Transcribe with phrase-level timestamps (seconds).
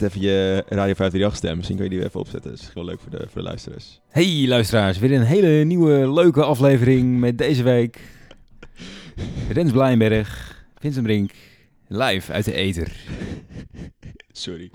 [0.00, 1.56] net even je Radio 538 stem.
[1.56, 2.50] Misschien kun je die even opzetten.
[2.50, 4.00] Dat is wel leuk voor de, voor de luisteraars.
[4.08, 8.00] Hey luisteraars, weer een hele nieuwe leuke aflevering met deze week
[9.52, 11.32] Rens Blijnberg, Vincent Brink,
[11.86, 12.92] live uit de Eter.
[14.32, 14.70] Sorry,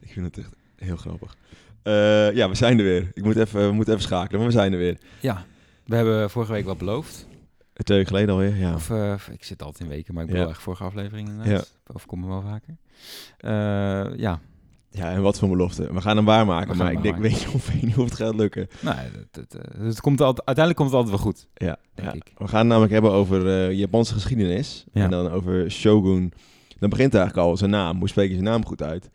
[0.00, 1.36] ik vind het echt heel grappig.
[1.82, 3.10] Eh, ja, we zijn er weer.
[3.14, 4.98] Ik moet even, we moeten even schakelen, maar we zijn er weer.
[5.20, 5.44] Ja,
[5.84, 7.26] we hebben vorige week wat beloofd.
[7.72, 8.74] Twee weken geleden alweer, ja.
[8.74, 10.50] Of, uh, ik zit altijd in weken, maar ik bedoel Ja.
[10.52, 11.78] echt vorige aflevering inderdaad.
[11.86, 12.76] Of komen we wel vaker.
[13.38, 14.40] Eh, ja,
[14.90, 15.92] Ja, en wat voor belofte.
[15.92, 18.04] We gaan hem waarmaken, gaan maar hem ik denk, weet je of, weet niet of
[18.04, 18.68] het gaat lukken.
[18.80, 21.46] nou, het, het, eh, het komt altijd, uiteindelijk komt het altijd wel goed.
[21.54, 22.14] Ja, Denk ja.
[22.14, 22.32] ik.
[22.38, 24.84] we gaan het namelijk hebben over eh, Japanse geschiedenis.
[24.92, 25.04] Ja.
[25.04, 26.32] En dan over Shogun.
[26.78, 27.98] Dan begint eigenlijk al zijn naam.
[27.98, 29.10] Hoe spreek je zijn naam goed uit?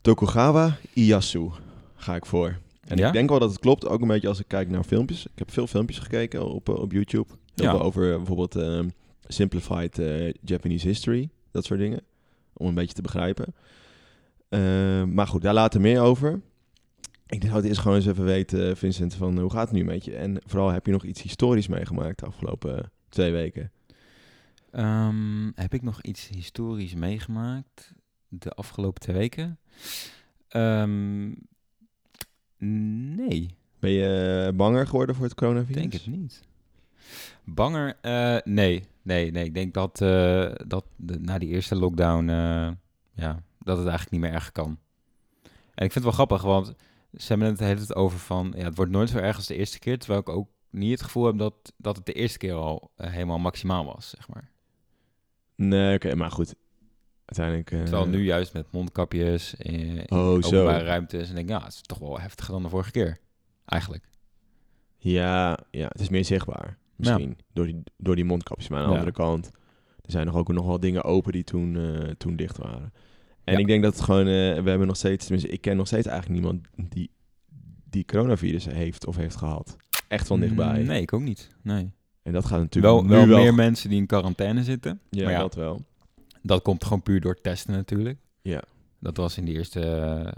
[0.00, 1.50] Tokugawa Ieyasu
[1.96, 2.58] ga ik voor.
[2.86, 3.06] En Ja?
[3.06, 5.24] ik denk wel dat het klopt, ook een beetje als ik kijk naar filmpjes.
[5.26, 7.26] Ik heb veel filmpjes gekeken op, eh, op YouTube.
[7.54, 7.70] Heel Ja.
[7.70, 8.84] veel over bijvoorbeeld
[9.28, 10.00] Simplified
[10.44, 11.28] Japanese History.
[11.50, 12.00] Dat soort dingen.
[12.52, 13.54] Om een beetje te begrijpen.
[14.50, 16.40] Eh, maar goed, daar later meer over.
[17.26, 20.04] Ik zou het eerst gewoon eens even weten, Vincent, van hoe gaat het nu met
[20.04, 20.16] je?
[20.16, 23.72] En vooral, heb je nog iets historisch meegemaakt de afgelopen twee weken?
[24.70, 27.94] Ehm, heb ik nog iets historisch meegemaakt
[28.28, 29.58] de afgelopen twee weken?
[30.48, 31.28] Ehm,
[33.16, 35.80] nee, Ben je eh, banger geworden voor het ik coronavirus?
[35.80, 36.42] denk het niet.
[37.44, 37.96] Banger?
[38.00, 39.44] Eh, nee, nee, nee.
[39.44, 42.28] Ik denk dat, eh, dat de, na die eerste lockdown,
[43.14, 44.78] ja, dat het eigenlijk niet meer erg kan.
[45.74, 46.66] En ik vind het wel grappig, want
[47.16, 49.46] ze hebben het de hele tijd over van, ja, het wordt nooit zo erg als
[49.46, 52.38] de eerste keer, terwijl ik ook niet het gevoel heb dat, dat het de eerste
[52.38, 54.50] keer al eh, helemaal maximaal was, zeg maar.
[55.54, 56.54] Nee, oké, maar goed.
[57.24, 57.70] Uiteindelijk...
[57.70, 60.46] eh, Terwijl nu juist met mondkapjes in Oh, zo.
[60.46, 61.28] openbare ruimtes.
[61.28, 63.18] En denk ik, ja, het is toch wel heftiger dan de vorige keer.
[63.64, 64.08] Eigenlijk.
[64.96, 66.78] Ja, ja, het is meer zichtbaar.
[66.96, 67.38] Misschien.
[67.52, 68.68] Door, die, door die mondkapjes.
[68.68, 68.98] Maar aan de Ja.
[68.98, 69.50] andere kant...
[70.02, 72.92] Er zijn nog ook nog wel dingen open die toen, eh, toen dicht waren.
[73.44, 73.58] En Ja.
[73.60, 74.26] ik denk dat het gewoon...
[74.26, 75.24] eh, we hebben nog steeds...
[75.26, 77.10] Tenminste, ik ken nog steeds eigenlijk niemand die,
[77.90, 79.76] die coronavirus heeft of heeft gehad.
[80.08, 80.80] Echt van dichtbij.
[80.80, 81.48] Mm, Nee, ik ook niet.
[81.62, 81.90] Nee.
[82.22, 83.38] En dat gaat natuurlijk Wel, nu wel, wel...
[83.42, 85.00] meer mensen die in quarantaine zitten.
[85.10, 85.84] Ja, maar ja, dat wel.
[86.42, 88.18] dat komt gewoon puur door testen natuurlijk.
[88.42, 88.62] Ja.
[88.98, 90.32] Dat was in de eerste eh, eh,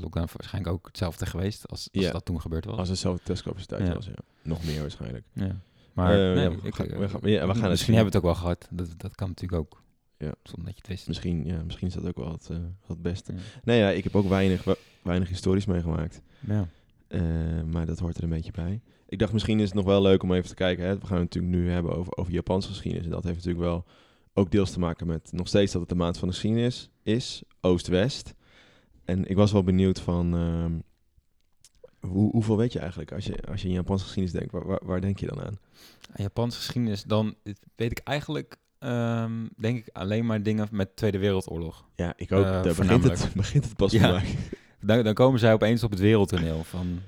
[0.00, 2.10] lockdown waarschijnlijk ook hetzelfde geweest als, als Ja.
[2.12, 2.76] dat toen gebeurd was.
[2.78, 3.94] Als het zelfde testcapaciteit Ja.
[3.94, 4.12] was, ja.
[4.42, 5.24] Nog meer waarschijnlijk.
[5.32, 5.56] Ja.
[5.92, 8.68] Maar nee, we ik, gaan- we gaan- we misschien hebben we het ook wel gehad.
[8.70, 9.81] Dat, dat kan natuurlijk ook.
[10.22, 10.34] Ja.
[10.42, 11.08] Zonder dat je het wist.
[11.08, 12.56] Misschien, ja, misschien is dat ook wel het, eh,
[12.86, 13.32] het beste.
[13.32, 13.38] Ja.
[13.64, 14.64] Nee, ja, ik heb ook weinig,
[15.02, 16.22] weinig historisch meegemaakt.
[16.46, 16.68] Ja.
[17.08, 17.20] Eh,
[17.66, 18.80] maar dat hoort er een beetje bij.
[19.08, 20.84] Ik dacht, misschien is het nog wel leuk om even te kijken.
[20.84, 20.98] Hè.
[20.98, 23.06] We gaan het natuurlijk nu hebben over, over Japanse geschiedenis.
[23.06, 23.84] En dat heeft natuurlijk wel
[24.34, 27.42] ook deels te maken met nog steeds dat het de maand van de geschiedenis is.
[27.60, 28.34] Oost-West.
[29.04, 30.34] En ik was wel benieuwd van...
[30.34, 30.72] ehm,
[32.10, 34.52] hoe, hoeveel weet je eigenlijk als je, als je in Japanse geschiedenis denkt?
[34.52, 35.58] Waar, waar, waar denk je dan aan?
[36.10, 37.34] Aan Japanse geschiedenis, dan
[37.74, 41.84] weet ik eigenlijk, ehm, denk ik, alleen maar dingen met Tweede Wereldoorlog.
[41.96, 42.44] Ja, ik ook.
[42.44, 44.22] Daar begint het, begint het pas Ja.
[44.84, 47.00] Dan, dan komen zij opeens op het wereldtoneel van...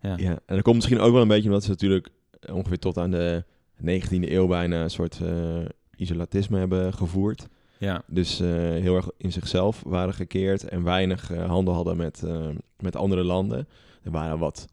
[0.00, 2.08] Ja, Ja, en dat komt misschien ook wel een beetje omdat ze natuurlijk
[2.52, 3.44] ongeveer tot aan de
[3.80, 5.64] 19e eeuw bijna een soort eh,
[5.96, 7.48] isolatisme hebben gevoerd.
[7.78, 12.22] ja, Dus eh, heel erg in zichzelf waren gekeerd en weinig handel hadden met,
[12.78, 13.68] met andere landen.
[14.02, 14.66] Er waren wat,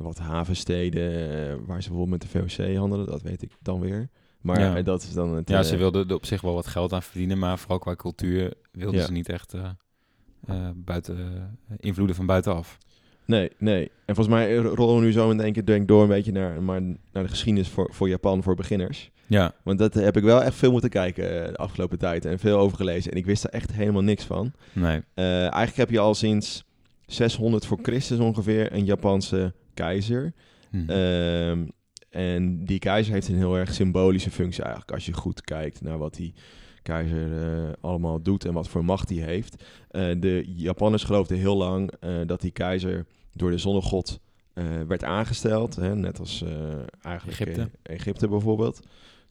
[0.00, 4.08] wat havensteden waar ze bijvoorbeeld met de VOC handelden, dat weet ik dan weer.
[4.42, 4.76] Maar Ja.
[4.76, 5.48] eh, dat is dan het...
[5.48, 7.94] ja eh, ze wilden er op zich wel wat geld aan verdienen, maar vooral qua
[7.94, 9.06] cultuur wilden Ja.
[9.06, 9.64] ze niet echt eh,
[10.46, 12.78] eh, buiten, eh, invloeden van buitenaf.
[13.26, 13.90] Nee, nee.
[14.04, 16.62] En volgens mij rollen we nu zo in één keer denk door een beetje naar,
[16.62, 19.10] maar naar de geschiedenis voor, voor Japan voor beginners.
[19.26, 22.38] Ja, Want dat heb ik wel echt veel moeten kijken eh, de afgelopen tijd en
[22.38, 23.10] veel over gelezen.
[23.12, 24.52] En ik wist er echt helemaal niks van.
[24.72, 25.00] nee.
[25.14, 26.64] Eh, eigenlijk heb je al sinds
[27.06, 30.32] 600 voor Christus ongeveer een Japanse keizer.
[30.70, 30.90] Hm.
[30.90, 31.64] Ehm,
[32.12, 34.92] en die keizer heeft een heel erg symbolische functie eigenlijk.
[34.92, 36.34] Als je goed kijkt naar wat die
[36.82, 39.64] keizer eh, allemaal doet en wat voor macht hij heeft.
[39.88, 44.20] Eh, de Japanners geloofden heel lang eh, dat die keizer door de zonnegod
[44.86, 45.76] werd aangesteld.
[45.76, 46.44] Hè, net als
[47.02, 47.70] eigenlijk Egypte.
[47.82, 48.80] Egypte bijvoorbeeld.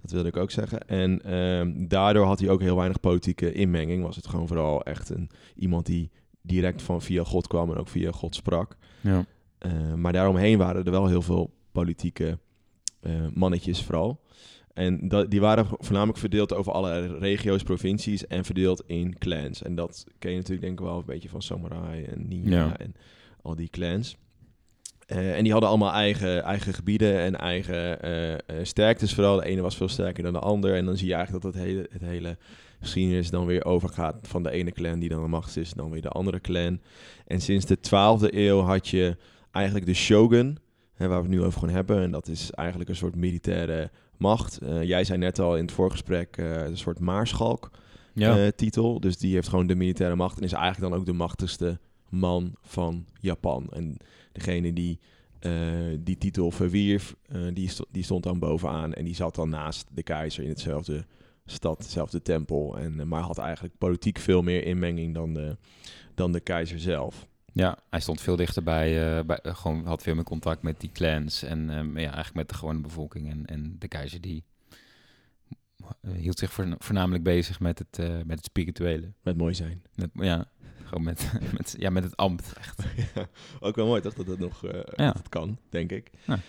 [0.02, 0.88] Dat wilde ik ook zeggen.
[0.88, 4.04] En ehm, daardoor had hij ook heel weinig politieke inmenging.
[4.04, 6.12] Was het gewoon vooral echt een, iemand die
[6.42, 8.78] direct van via God kwam en ook via God sprak.
[9.02, 9.26] ja.
[9.96, 12.38] Maar daaromheen waren er wel heel veel politieke
[13.34, 14.20] mannetjes vooral.
[14.74, 19.62] En dat, die waren voornamelijk verdeeld over alle regio's, provincies en verdeeld in clans.
[19.62, 22.78] En dat ken je natuurlijk denk ik wel een beetje van Samurai en Ninja Ja.
[22.78, 22.96] en
[23.42, 24.18] al die clans.
[25.08, 29.36] Uh, en die hadden allemaal eigen, eigen gebieden en eigen uh, uh, sterktes vooral.
[29.36, 30.76] De ene was veel sterker dan de ander.
[30.76, 32.38] En dan zie je eigenlijk dat het hele, het hele
[32.80, 36.02] geschiedenis dan weer overgaat van de ene clan die dan de macht is, dan weer
[36.02, 36.80] de andere clan.
[37.28, 39.18] En sinds de 12e eeuw had je
[39.52, 40.58] eigenlijk de shogun,
[41.02, 42.02] hè, waar we het nu over gaan hebben.
[42.02, 44.60] En dat is eigenlijk een soort militaire macht.
[44.64, 47.72] Uh, jij zei net al in het voorgesprek uh, een soort maarschalk.
[48.14, 48.38] Ja.
[48.38, 49.00] eh, titel.
[49.00, 52.56] Dus die heeft gewoon de militaire macht en is eigenlijk dan ook de machtigste man
[52.62, 53.68] van Japan.
[53.72, 53.98] En
[54.32, 55.00] degene die
[55.42, 55.52] eh,
[56.00, 60.04] die titel verwierf, eh, die, die stond dan bovenaan en die zat dan naast de
[60.04, 61.06] keizer in hetzelfde
[61.46, 62.78] stad, hetzelfde tempel.
[62.78, 65.58] En, eh, maar had eigenlijk politiek veel meer inmenging dan de,
[66.16, 67.28] dan de keizer zelf.
[67.54, 70.90] Ja, hij stond veel dichterbij, eh bij, eh, gewoon had veel meer contact met die
[70.94, 73.30] clans en ehm, ja, eigenlijk met de gewone bevolking.
[73.32, 74.44] En, en de keizer die
[76.02, 79.12] eh, hield zich voorna- voornamelijk bezig met het, eh, met het spirituele.
[79.24, 79.82] Met mooi zijn.
[79.96, 80.46] Met, ja,
[80.84, 82.80] gewoon met, met, ja, met het ambt, echt.
[83.16, 83.28] Ja,
[83.60, 85.06] ook wel mooi toch dat dat nog eh, Ja.
[85.06, 86.10] dat het kan, denk ik.
[86.26, 86.40] Ja.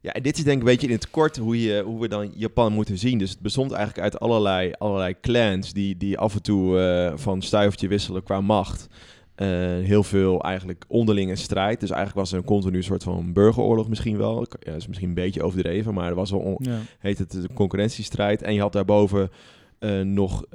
[0.00, 2.08] Ja, en dit is denk ik een beetje in het kort hoe, je, hoe we
[2.08, 3.18] dan Japan moeten zien.
[3.18, 7.42] Dus het bestond eigenlijk uit allerlei, allerlei clans die, die af en toe eh, van
[7.42, 8.86] stuivertje wisselen qua macht.
[9.34, 9.46] Eh,
[9.82, 11.80] heel veel eigenlijk onderlinge strijd.
[11.80, 14.40] Dus eigenlijk was er een continu soort van burgeroorlog misschien wel.
[14.40, 16.78] Ja, dat is misschien een beetje overdreven, maar er was wel on- Ja.
[16.98, 18.42] heet het de concurrentiestrijd.
[18.42, 19.30] En je had daarboven
[19.78, 20.50] eh, nog eh,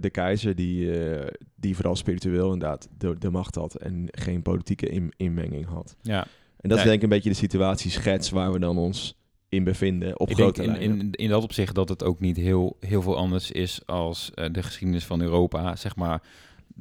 [0.00, 1.26] de keizer, die, eh,
[1.56, 5.96] die vooral spiritueel inderdaad de, de macht had en geen politieke in- inmenging had.
[6.02, 6.26] ja.
[6.60, 9.18] En dat is denk ik een beetje de situatieschets waar we dan ons
[9.48, 12.76] in bevinden op Ik denk in, in, in dat opzicht dat het ook niet heel,
[12.80, 16.22] heel veel anders is als eh, de geschiedenis van Europa, zeg maar.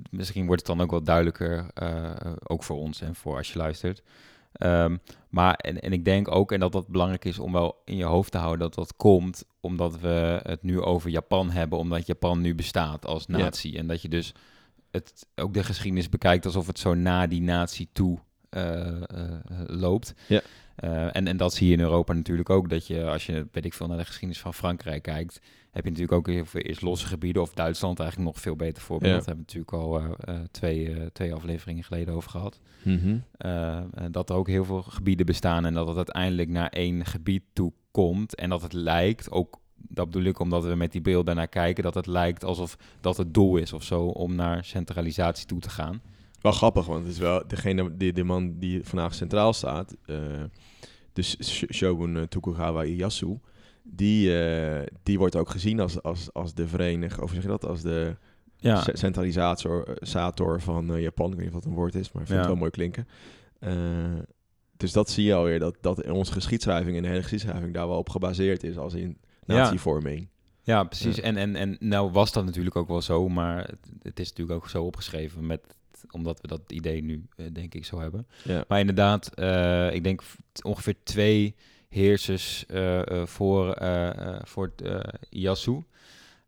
[0.09, 2.11] Misschien wordt het dan ook wel duidelijker, eh,
[2.43, 4.03] ook voor ons en voor als je luistert.
[4.51, 4.97] Ehm,
[5.29, 8.03] maar en, en ik denk ook, en dat dat belangrijk is om wel in je
[8.03, 12.41] hoofd te houden, dat dat komt omdat we het nu over Japan hebben, omdat Japan
[12.41, 13.37] nu bestaat als Ja.
[13.37, 13.77] natie.
[13.77, 14.33] En dat je dus
[14.91, 19.01] het, ook de geschiedenis bekijkt alsof het zo na die natie toe eh, eh,
[19.65, 20.13] loopt.
[20.27, 20.41] Ja.
[21.11, 22.69] En, en dat zie je in Europa natuurlijk ook.
[22.69, 25.39] Dat je, als je, weet ik veel, naar de geschiedenis van Frankrijk kijkt,
[25.71, 27.41] heb je natuurlijk ook heel veel eerst losse gebieden.
[27.41, 29.11] Of Duitsland eigenlijk nog veel beter voorbeeld.
[29.11, 29.17] Ja.
[29.17, 32.59] Dat hebben we natuurlijk al eh, eh, twee, eh, twee afleveringen geleden over gehad.
[32.83, 33.17] Mhm.
[34.11, 37.73] Dat er ook heel veel gebieden bestaan en dat het uiteindelijk naar één gebied toe
[37.91, 38.35] komt.
[38.35, 41.83] En dat het lijkt, ook dat bedoel ik omdat we met die beelden daarnaar kijken,
[41.83, 45.69] dat het lijkt alsof dat het doel is of zo om naar centralisatie toe te
[45.69, 46.01] gaan.
[46.41, 49.95] Wel grappig, want het is wel degene, die, de man die vandaag centraal staat,
[51.13, 53.39] dus Sh- Shogun Tokugawa Ieyasu,
[53.95, 57.65] die, eh, die wordt ook gezien als, als, als de vereniging, of zeg je dat,
[57.65, 58.15] als de
[58.57, 61.31] Ja, ce- centralisator eh, sator van eh, Japan.
[61.31, 62.45] Ik weet niet of dat een woord is, maar ik vind Ja.
[62.45, 63.07] het wel mooi klinken.
[64.77, 67.87] Dus dat zie je alweer, dat, dat in onze geschiedschrijving en de hele geschiedschrijving daar
[67.87, 70.27] wel op gebaseerd is als in natievorming.
[70.63, 71.15] ja precies.
[71.15, 71.21] Ja.
[71.23, 74.57] En, en, en nou was dat natuurlijk ook wel zo, maar het, het is natuurlijk
[74.63, 75.61] ook zo opgeschreven met
[76.11, 78.27] omdat we dat idee nu, denk ik, zo hebben.
[78.67, 79.25] Maar inderdaad,
[79.93, 80.21] ik denk
[80.63, 81.55] ongeveer twee
[81.91, 84.73] heersers eh, eh, voor, eh voor.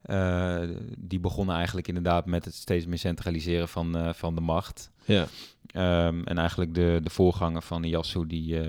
[0.01, 0.61] Eh,
[0.97, 4.91] die begonnen eigenlijk inderdaad met het steeds meer centraliseren van, van de macht.
[5.05, 5.27] Ja.
[5.65, 8.59] Ehm, en eigenlijk de, de voorganger van Ieyasu, die,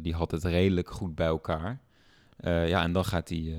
[0.00, 1.80] die had het redelijk goed bij elkaar.
[2.44, 3.56] Ja, en dan gaat hij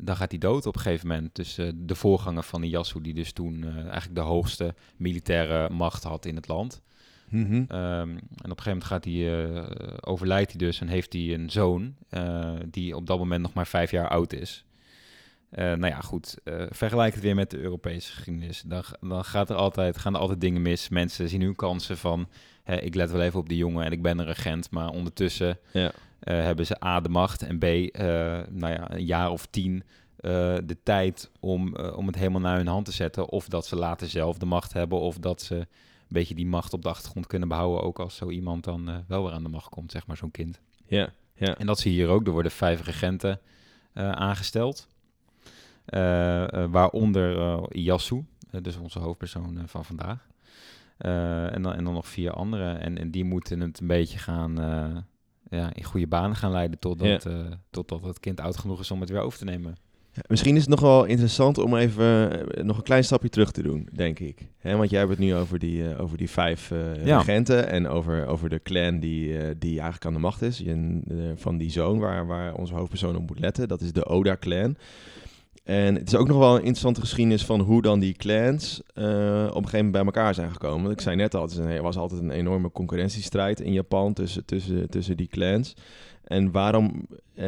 [0.00, 1.34] dan gaat hij dood op een gegeven moment.
[1.34, 6.36] Dus de voorganger van Ieyasu, die dus toen eigenlijk de hoogste militaire macht had in
[6.36, 6.82] het land.
[7.28, 7.64] Mhm.
[7.68, 11.34] Ehm, en op een gegeven moment gaat hij, eh, overlijdt hij dus en heeft hij
[11.34, 14.64] een zoon eh, die op dat moment nog maar vijf jaar oud is.
[15.50, 16.36] Eh, nou ja, goed.
[16.70, 18.62] vergelijk het weer met de Europese geschiedenis.
[18.66, 20.88] Dan, dan gaat er altijd, gaan er altijd dingen mis.
[20.88, 22.28] Mensen zien hun kansen van...
[22.62, 24.70] Hè, ik let wel even op die jongen en ik ben een regent.
[24.70, 25.90] Maar ondertussen Ja.
[26.20, 27.42] hebben ze A, de macht...
[27.42, 27.64] en B,
[28.50, 29.82] nou ja, een jaar of tien
[30.64, 33.28] de tijd om, om het helemaal naar hun hand te zetten.
[33.28, 34.98] Of dat ze later zelf de macht hebben...
[35.00, 35.66] of dat ze
[36.08, 37.82] beetje die macht op de achtergrond kunnen behouden...
[37.82, 40.30] ook als zo iemand dan eh, wel weer aan de macht komt, zeg maar, zo'n
[40.30, 40.60] kind.
[40.86, 41.12] Ja.
[41.36, 41.58] Ja.
[41.58, 42.26] En dat zie je hier ook.
[42.26, 43.40] Er worden vijf regenten
[43.92, 44.88] eh, aangesteld.
[45.84, 50.26] Eh, waaronder eh, dus onze hoofdpersoon van vandaag.
[50.96, 52.80] En, dan, en dan nog vier anderen.
[52.80, 54.54] En, en die moeten het een beetje gaan...
[55.50, 57.26] ja, in goede banen gaan leiden totdat,
[57.70, 59.76] totdat het kind oud genoeg is om het weer over te nemen.
[60.28, 63.62] Misschien is het nog wel interessant om even eh, nog een klein stapje terug te
[63.62, 64.38] doen, denk ik.
[64.62, 66.72] Want jij hebt het nu over die, eh, over die vijf
[67.04, 67.16] Ja.
[67.18, 70.58] regenten en over, over de clan die, die eigenlijk aan de macht is.
[70.58, 71.00] Je,
[71.36, 73.68] van die zoon waar, waar onze hoofdpersoon op moet letten.
[73.68, 74.76] Dat is de Oda-clan.
[75.66, 79.04] En het is ook nog wel een interessante geschiedenis van hoe dan die clans eh,
[79.04, 80.80] op een gegeven moment bij elkaar zijn gekomen.
[80.82, 84.90] Want ik zei net al, er was altijd een enorme concurrentiestrijd in Japan tussen, tussen,
[84.90, 85.74] tussen die clans.
[86.24, 87.44] En waarom eh,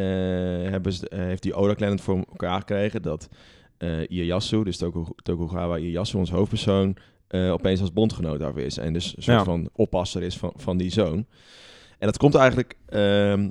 [0.71, 3.29] hebben ze, eh, heeft die Oda-clan het voor elkaar gekregen dat
[4.09, 6.97] Ieyasu, dus Toku- Tokugawa Ieyasu, ons hoofdpersoon,
[7.31, 8.79] opeens als bondgenoot daar weer is.
[8.79, 9.45] En dus een soort Ja.
[9.45, 11.27] van oppasser is van, van die zoon.
[11.99, 13.49] En dat komt eigenlijk ehm,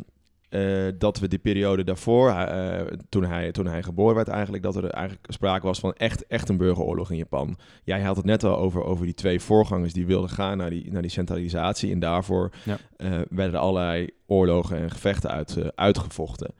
[0.49, 4.75] eh, dat we die periode daarvoor, eh, toen, hij, toen hij geboren werd eigenlijk, dat
[4.75, 7.57] er eigenlijk sprake was van echt, echt een burgeroorlog in Japan.
[7.83, 10.91] Jij had het net al over, over die twee voorgangers die wilden gaan naar die,
[10.91, 11.91] naar die centralisatie.
[11.91, 12.77] En daarvoor Ja.
[12.97, 16.53] eh, werden er allerlei oorlogen en gevechten uit, uitgevochten.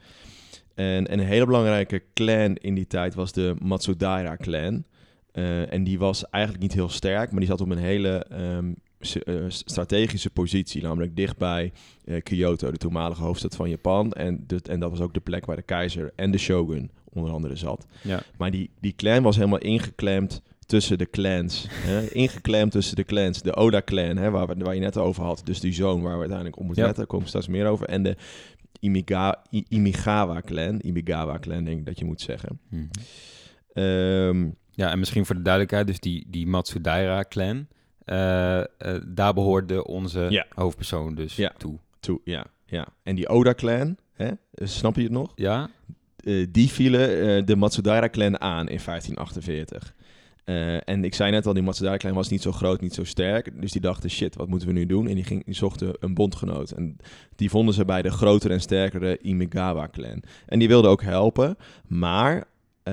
[0.75, 4.83] En, en een hele belangrijke clan in die tijd was de Matsudaira-clan.
[5.31, 8.65] Eh, en die was eigenlijk niet heel sterk, maar die zat op een hele ehm,
[8.67, 8.73] eh,
[9.47, 11.71] strategische positie, namelijk dichtbij
[12.05, 14.11] eh, Kyoto, de toenmalige hoofdstad van Japan.
[14.13, 17.55] En, en dat was ook de plek waar de keizer en de shogun onder andere
[17.55, 17.85] zat.
[18.01, 18.21] Ja.
[18.37, 21.67] Maar die, die clan was helemaal ingeklemd tussen de clans.
[21.69, 22.07] Hè?
[22.23, 23.41] Ingeklemd tussen de clans.
[23.41, 25.41] De Oda-clan, hè, waar, we, waar je net over had.
[25.45, 26.87] Dus die zoon waar we uiteindelijk op moeten Ja.
[26.87, 27.03] letten.
[27.07, 27.87] Daar kom ik straks meer over.
[27.87, 28.15] En de
[29.69, 30.79] Imigawa-clan.
[30.83, 32.59] Imigawa-clan, denk ik dat je moet zeggen.
[32.69, 32.83] Mhm.
[33.73, 37.65] Ehm, Ja, en misschien voor de duidelijkheid, dus die, die Matsudaira-clan, eh, eh,
[39.07, 40.45] daar behoorde onze Ja.
[40.55, 41.51] hoofdpersoon dus Ja.
[41.57, 41.77] toe.
[41.99, 42.87] toe, ja, ja.
[43.03, 44.29] En die Oda-clan, hè?
[44.53, 45.31] snap je het nog?
[45.35, 45.69] Ja?
[46.23, 49.93] Eh, die vielen eh, de Matsudaira-clan aan in 1548.
[50.43, 53.61] Eh, en ik zei net al, die Matsudaira-clan was niet zo groot, niet zo sterk.
[53.61, 55.07] Dus die dachten, shit, wat moeten we nu doen?
[55.07, 56.71] En die, ging, die zochten een bondgenoot.
[56.71, 56.97] En
[57.35, 60.23] die vonden ze bij de grotere en sterkere Imigawa-clan.
[60.45, 62.43] En die wilden ook helpen, maar...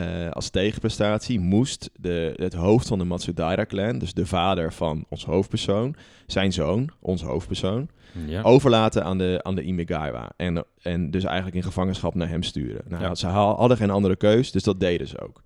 [0.00, 5.24] eh, als tegenprestatie moest de, het hoofd van de Matsudaira-clan, dus de vader van ons
[5.24, 5.96] hoofdpersoon,
[6.26, 7.88] zijn zoon, ons hoofdpersoon,
[8.26, 8.42] Ja.
[8.42, 10.30] overlaten aan de, aan de Imigawa.
[10.36, 12.82] En, en dus eigenlijk in gevangenschap naar hem sturen.
[12.88, 13.14] Nou, Ja.
[13.14, 15.42] Ze ha- hadden geen andere keus, dus dat deden ze ook.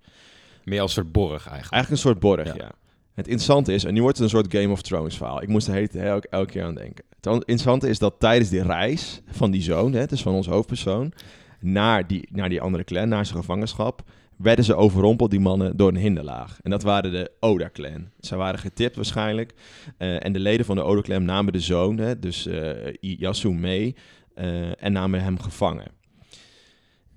[0.63, 1.73] Meer als een soort borg eigenlijk.
[1.73, 2.53] Eigenlijk een soort borg, Ja.
[2.57, 2.71] ja.
[3.13, 5.41] Het interessante is, en nu wordt het een soort Game of Thrones verhaal.
[5.41, 7.03] Ik moest er heet, elke, elke keer aan denken.
[7.21, 11.13] Het interessante is dat tijdens die reis van die zoon, hè, dus van ons hoofdpersoon,
[11.59, 14.01] naar die, naar die andere clan, naar zijn gevangenschap,
[14.41, 16.59] werden ze overrompeld, die mannen, door een hinderlaag.
[16.61, 18.09] En dat waren de Oda-clan.
[18.19, 19.53] Ze waren getipt waarschijnlijk.
[19.97, 23.95] Eh, en de leden van de Oda-clan namen de zoon, hè, dus eh Yasu, mee
[24.33, 25.91] eh, en namen hem gevangen.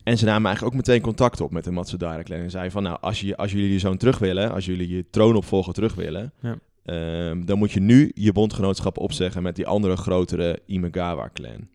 [0.03, 2.39] En ze namen eigenlijk ook meteen contact op met de Matsudaira-clan.
[2.39, 5.05] En zeiden van, nou, als, je, als jullie je zoon terug willen, als jullie je
[5.11, 6.33] troonopvolger terug willen...
[6.41, 6.59] Ja.
[6.85, 11.69] ehm, dan moet je nu je bondgenootschap opzeggen met die andere grotere Imagawa-clan.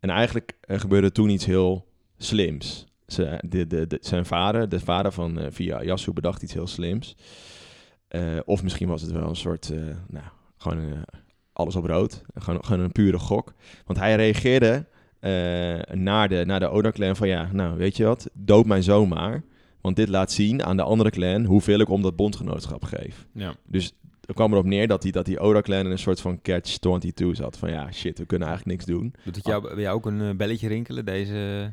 [0.00, 1.86] En eigenlijk gebeurde toen iets heel
[2.18, 2.87] slims.
[3.08, 6.66] Ze, de, de, de- zijn vader, de vader van eh, Via Yasu, bedacht iets heel
[6.66, 7.16] slims.
[8.08, 10.24] Eh, of misschien was het wel een soort, eh, nou,
[10.56, 11.04] gewoon
[11.52, 12.22] alles op rood.
[12.34, 13.54] Gewoon, gewoon een pure gok.
[13.86, 14.86] Want hij reageerde
[15.92, 19.42] naar de, naar de Oda-clan van, ja, nou, weet je wat, dood mijn zoon maar.
[19.80, 23.26] Want dit laat zien aan de andere clan hoeveel ik om dat bondgenootschap geef.
[23.34, 23.54] Ja.
[23.66, 23.92] Dus
[24.24, 27.58] er kwam erop neer dat die, dat die Oda-clan in een soort van catch-22 zat.
[27.58, 29.14] Van ja, shit, we kunnen eigenlijk niks doen.
[29.24, 31.72] Doet het jou, bij jou ook een belletje rinkelen, deze...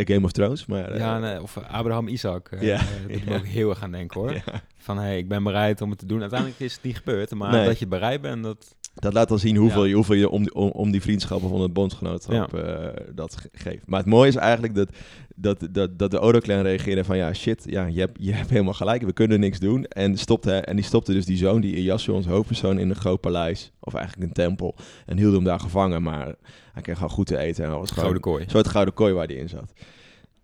[0.00, 0.90] A Game of Thrones, maar...
[0.90, 2.48] eh, ja, nee, of Abraham Isaac.
[2.50, 2.74] eh, Ja,
[3.08, 3.34] eh, dat ja.
[3.36, 4.32] ook heel erg aan denken, hoor.
[4.32, 4.42] ja.
[4.76, 6.20] Van, hey, ik ben bereid om het te doen.
[6.20, 7.66] Uiteindelijk is het niet gebeurd, maar Nee.
[7.66, 8.74] dat je bereid bent, dat...
[8.94, 9.88] Dat laat al zien hoeveel, Ja.
[9.88, 13.48] je, hoeveel je om, die- om, om die vriendschappen van het bondgenootschap eh, dat ge-
[13.52, 13.86] geeft.
[13.86, 14.88] Maar het mooie is eigenlijk dat,
[15.34, 17.16] dat, dat, dat de Odo-clan reageerde van...
[17.16, 19.84] Ja, shit, ja, je, hebt, je hebt helemaal gelijk, we kunnen niks doen.
[19.84, 23.20] En, stopte, en die stopte dus die zoon, die Ieyasu, ons hoofdpersoon, in een groot
[23.20, 23.72] paleis.
[23.80, 24.74] Of eigenlijk een tempel.
[25.06, 26.34] En hield hem daar gevangen, maar
[26.72, 27.64] hij kreeg gewoon goed te eten.
[27.64, 28.44] En was gewoon Gouden kooi.
[28.44, 29.72] Een soort gouden kooi waar hij in zat.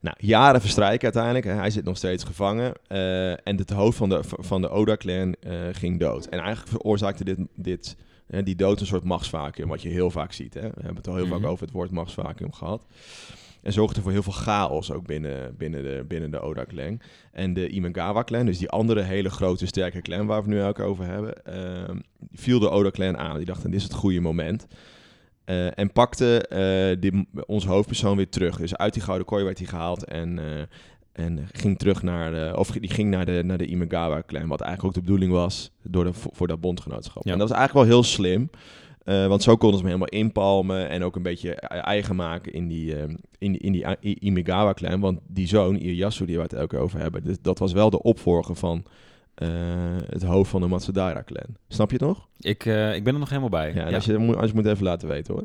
[0.00, 1.44] Nou, jaren verstrijken uiteindelijk.
[1.60, 2.72] Hij zit nog steeds gevangen.
[2.86, 6.24] eh, en het hoofd van de, van de Oda-clan eh, ging dood.
[6.26, 7.96] En eigenlijk veroorzaakte dit, dit,
[8.28, 9.68] eh, die dood een soort machtsvacuum.
[9.68, 10.54] Wat je heel vaak ziet.
[10.54, 10.60] Hè?
[10.60, 11.34] We hebben het al heel Mhm.
[11.40, 12.82] vaak over het woord machtsvacuum gehad.
[13.62, 17.00] En zorgde voor heel veel chaos ook binnen, binnen de, binnen de Oda-clan.
[17.32, 20.78] En de Imagawa-clan, dus die andere hele grote sterke clan waar we het nu ook
[20.80, 21.98] over hebben, ehm,
[22.32, 23.36] viel de Oda-clan aan.
[23.36, 24.66] Die dachten, dit is het goede moment.
[25.44, 28.56] Eh, en pakte eh, die, onze hoofdpersoon weer terug.
[28.56, 30.62] Dus uit die gouden kooi werd hij gehaald en, eh,
[31.18, 34.48] en ging terug naar de, of die ging naar de, naar de Imagawa-clan.
[34.48, 37.24] Wat eigenlijk ook de bedoeling was door de, voor, dat bondgenootschap.
[37.24, 37.32] Ja.
[37.32, 38.50] En dat was eigenlijk wel heel slim.
[39.04, 42.52] eh, want zo konden ze hem helemaal inpalmen en ook een beetje e- eigen maken
[42.52, 45.00] in die, eh, in die, in die I- Imagawa-clan.
[45.00, 47.90] Want die zoon, Ieyasu, die we het elke keer over hebben, dus dat was wel
[47.90, 48.84] de opvolger van
[49.34, 49.48] eh,
[50.08, 51.56] het hoofd van de Matsudaira-clan.
[51.68, 52.28] Snap je het nog?
[52.38, 53.72] Ik, eh, ik ben er nog helemaal bij.
[53.74, 55.44] Ja, Als, je, als je moet even laten weten hoor.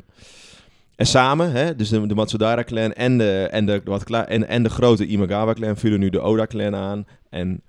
[0.96, 3.82] En samen, hè, dus de, de Matsudara-clan en de, en, de,
[4.26, 7.06] en, en de grote Imagawa-clan vielen nu de Oda-clan aan.
[7.30, 7.62] En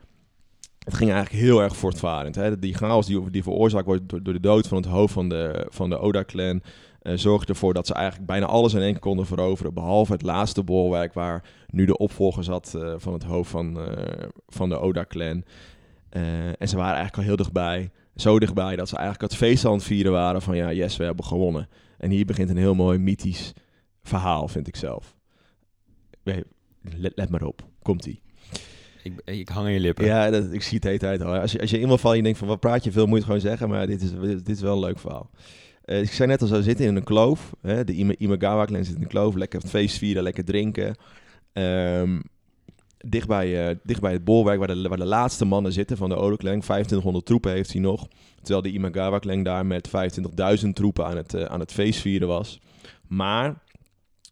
[0.83, 2.35] het ging eigenlijk heel erg voortvarend.
[2.35, 2.59] Hè.
[2.59, 5.67] Die chaos die, die veroorzaakt wordt door, door de dood van het hoofd van de,
[5.69, 6.61] van de Oda-clan...
[7.01, 9.73] eh, zorgde ervoor dat ze eigenlijk bijna alles in één keer konden veroveren.
[9.73, 14.27] Behalve het laatste bolwerk waar nu de opvolger zat eh, van het hoofd van, eh,
[14.47, 15.43] van de Oda-clan.
[16.59, 17.91] En ze waren eigenlijk al heel dichtbij.
[18.15, 21.03] Zo dichtbij dat ze eigenlijk het feest aan het vieren waren van ja, yes, we
[21.03, 21.67] hebben gewonnen.
[22.05, 23.53] En hier begint een heel mooi mythisch
[24.03, 25.15] verhaal, vind ik zelf.
[26.23, 28.21] Let, let maar op, komt-ie.
[29.03, 30.05] Ik, ik hang aan je lippen.
[30.05, 31.35] Ja, dat, ik zie het de hele tijd al.
[31.35, 33.15] Als je, als je eenmaal valt je denkt van wat praat je veel, moet je
[33.15, 33.69] het gewoon zeggen.
[33.69, 35.29] Maar dit is, dit is wel een leuk verhaal.
[35.81, 37.55] Eh, ik zei net al, ze zitten in een kloof.
[37.61, 37.83] Hè?
[37.83, 39.35] De Ima- Imagawa-clan zit in een kloof.
[39.35, 40.95] Lekker feest vieren, lekker drinken.
[41.53, 42.19] Ehm
[43.05, 46.09] dicht, bij, eh, dicht bij het bolwerk waar de, waar de laatste mannen zitten van
[46.09, 46.59] de Odo-clan.
[46.59, 48.07] 2500 troepen heeft hij nog.
[48.41, 49.89] Terwijl de Imagawa-clan daar met
[50.63, 52.59] 25.000 troepen aan het, eh, aan het feest vieren was.
[53.07, 53.63] Maar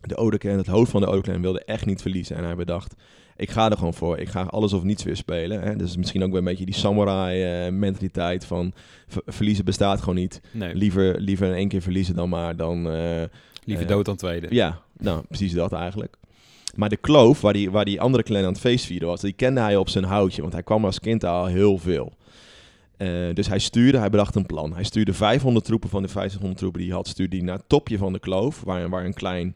[0.01, 2.35] de Odo-clan, het hoofd van de Odo-clan, wilde echt niet verliezen.
[2.35, 2.93] En hij bedacht,
[3.35, 4.17] ik ga er gewoon voor.
[4.17, 5.61] Ik ga alles of niets weer spelen.
[5.61, 5.75] Hè?
[5.75, 8.73] Dus misschien ook wel een beetje die samurai-mentaliteit van
[9.07, 10.41] ver- verliezen bestaat gewoon niet.
[10.51, 12.89] Nee, Liever, liever in één keer verliezen dan maar dan...
[12.91, 13.21] eh,
[13.63, 14.47] liever eh, dood dan tweede.
[14.49, 16.17] ja, nou, precies dat eigenlijk.
[16.73, 19.61] Maar de kloof, waar die, waar die andere clan aan het feestvieren was, die kende
[19.61, 20.41] hij op zijn houtje.
[20.41, 22.13] Want hij kwam als kind al heel veel.
[22.97, 24.73] Eh, dus hij stuurde, hij bedacht een plan.
[24.73, 27.69] Hij stuurde 500 troepen van de 500 troepen die hij had, stuurde hij naar het
[27.69, 29.55] topje van de kloof, waar, waar een klein,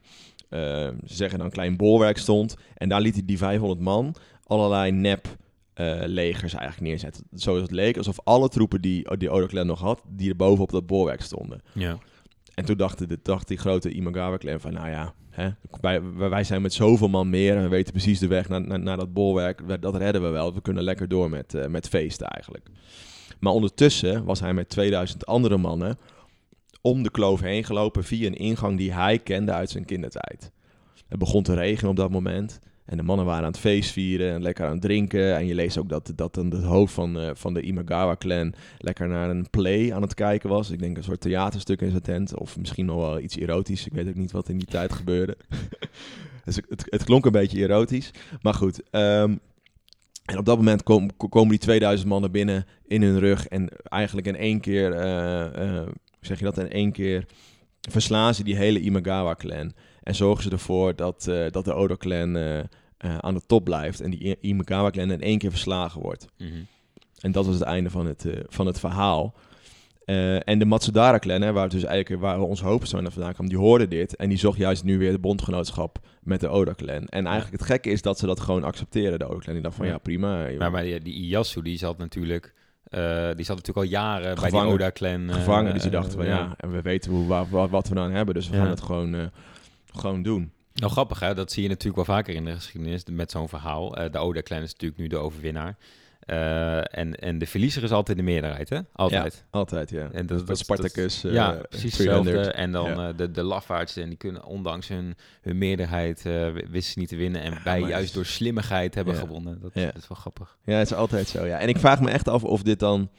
[0.49, 0.59] eh,
[1.05, 2.55] ze zeggen dan een klein bolwerk stond.
[2.75, 5.27] En daar liet hij die 500 man allerlei nep
[5.73, 7.23] eh, legers eigenlijk neerzetten.
[7.31, 10.63] Zoals het leek, alsof alle troepen die, die Odo clan nog had, die er boven
[10.63, 11.61] op dat bolwerk stonden.
[11.73, 11.97] Ja.
[12.53, 15.49] En toen dacht, de, dacht die grote Imagawa-clan van, nou ja, hè,
[15.81, 18.79] wij, wij zijn met zoveel man meer en we weten precies de weg naar, naar,
[18.79, 19.59] naar dat bolwerk.
[19.65, 20.53] We- Dat redden we wel.
[20.53, 22.67] We kunnen lekker door met, eh, met feesten eigenlijk.
[23.39, 25.97] Maar ondertussen was hij met 2000 andere mannen
[26.81, 30.51] om de kloof heen gelopen via een ingang die hij kende uit zijn kindertijd.
[31.07, 32.59] Het begon te regenen op dat moment.
[32.87, 35.35] En de mannen waren aan het feest vieren en lekker aan het drinken.
[35.35, 39.07] En je leest ook dat, dat dan het hoofd van, eh, van de Imagawa-clan lekker
[39.07, 40.69] naar een play aan het kijken was.
[40.71, 42.37] Ik denk een soort theaterstuk in zijn tent.
[42.37, 43.85] Of misschien nog wel iets erotisch.
[43.85, 45.37] Ik weet ook niet wat in die tijd gebeurde.
[46.45, 48.11] dus het, het klonk een beetje erotisch.
[48.41, 48.81] Maar goed.
[48.91, 49.35] ehm,
[50.25, 53.47] en op dat moment kom- ko- komen die 2000 mannen binnen in hun rug.
[53.47, 57.25] En eigenlijk in één keer, hoe zeg je dat, in één keer
[57.89, 59.73] verslaan ze die hele Imagawa-clan.
[60.07, 62.65] En zorgen ze ervoor dat, eh, dat de Odo-clan eh, eh,
[63.19, 64.01] aan de top blijft.
[64.01, 66.27] En die Imagawa-clan in één keer verslagen wordt.
[66.37, 66.49] Mhm.
[67.21, 69.33] En dat was het einde van het, van het verhaal.
[70.43, 74.15] En de Matsudara-clan, hè, waar, dus eigenlijk, waar ons hoofdpersoon vandaan kwam, die hoorde dit.
[74.15, 77.07] En die zocht juist nu weer de bondgenootschap met de Oda-clan.
[77.07, 79.53] En eigenlijk het gekke is dat ze dat gewoon accepteren, de Oda-clan.
[79.53, 79.97] Die dacht van, ja, Ja.
[79.97, 80.49] prima.
[80.49, 80.59] joh.
[80.59, 82.53] Maar, maar die, die Iyasu, die zat natuurlijk...
[83.35, 84.65] die zat natuurlijk al jaren bij Gevangen.
[84.65, 85.33] die Oda-clan.
[85.33, 85.73] gevangen.
[85.73, 88.33] Dus die dachten van, ja, en we weten hoe, wa- wa- wat we dan hebben.
[88.35, 88.61] Dus we Ja.
[88.61, 89.31] gaan het gewoon,
[89.99, 90.51] gewoon doen.
[90.73, 93.97] Nou, grappig hè, dat zie je natuurlijk wel vaker in de geschiedenis met zo'n verhaal.
[93.97, 95.77] Eh, de Oda-clan is natuurlijk nu de overwinnaar.
[96.19, 98.79] Eh, en, en de verliezer is altijd de meerderheid, hè?
[98.93, 99.45] Altijd.
[99.49, 100.09] Altijd, ja.
[100.11, 102.35] En dat, dat, Spartacus, dat- eh, ja, precies 300.
[102.35, 102.61] hetzelfde.
[102.61, 103.07] En dan Ja.
[103.09, 107.09] eh, de, de lafaards, en die kunnen ondanks hun, hun meerderheid eh, wisten ze niet
[107.09, 107.41] te winnen.
[107.41, 109.19] En Ja, wij maar juist is- door slimmigheid hebben Ja.
[109.19, 109.59] gewonnen.
[109.61, 109.85] Dat, Ja.
[109.85, 110.57] dat is wel grappig.
[110.63, 111.59] Ja, het is altijd zo, ja.
[111.59, 113.09] En ik vraag me echt af of dit dan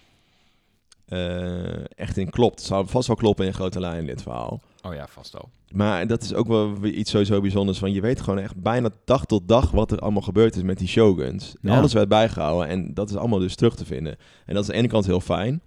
[1.09, 2.59] eh, echt in klopt.
[2.59, 4.61] Het zou vast wel kloppen in grote lijnen, dit verhaal.
[4.83, 5.49] Oh ja, vast wel.
[5.73, 7.79] Maar dat is ook wel iets sowieso bijzonders.
[7.79, 10.79] Van je weet gewoon echt bijna dag tot dag wat er allemaal gebeurd is met
[10.79, 11.55] die shoguns.
[11.61, 11.77] Ja.
[11.77, 14.17] Alles werd bijgehouden en dat is allemaal dus terug te vinden.
[14.47, 15.63] En dat is aan de ene kant heel fijn.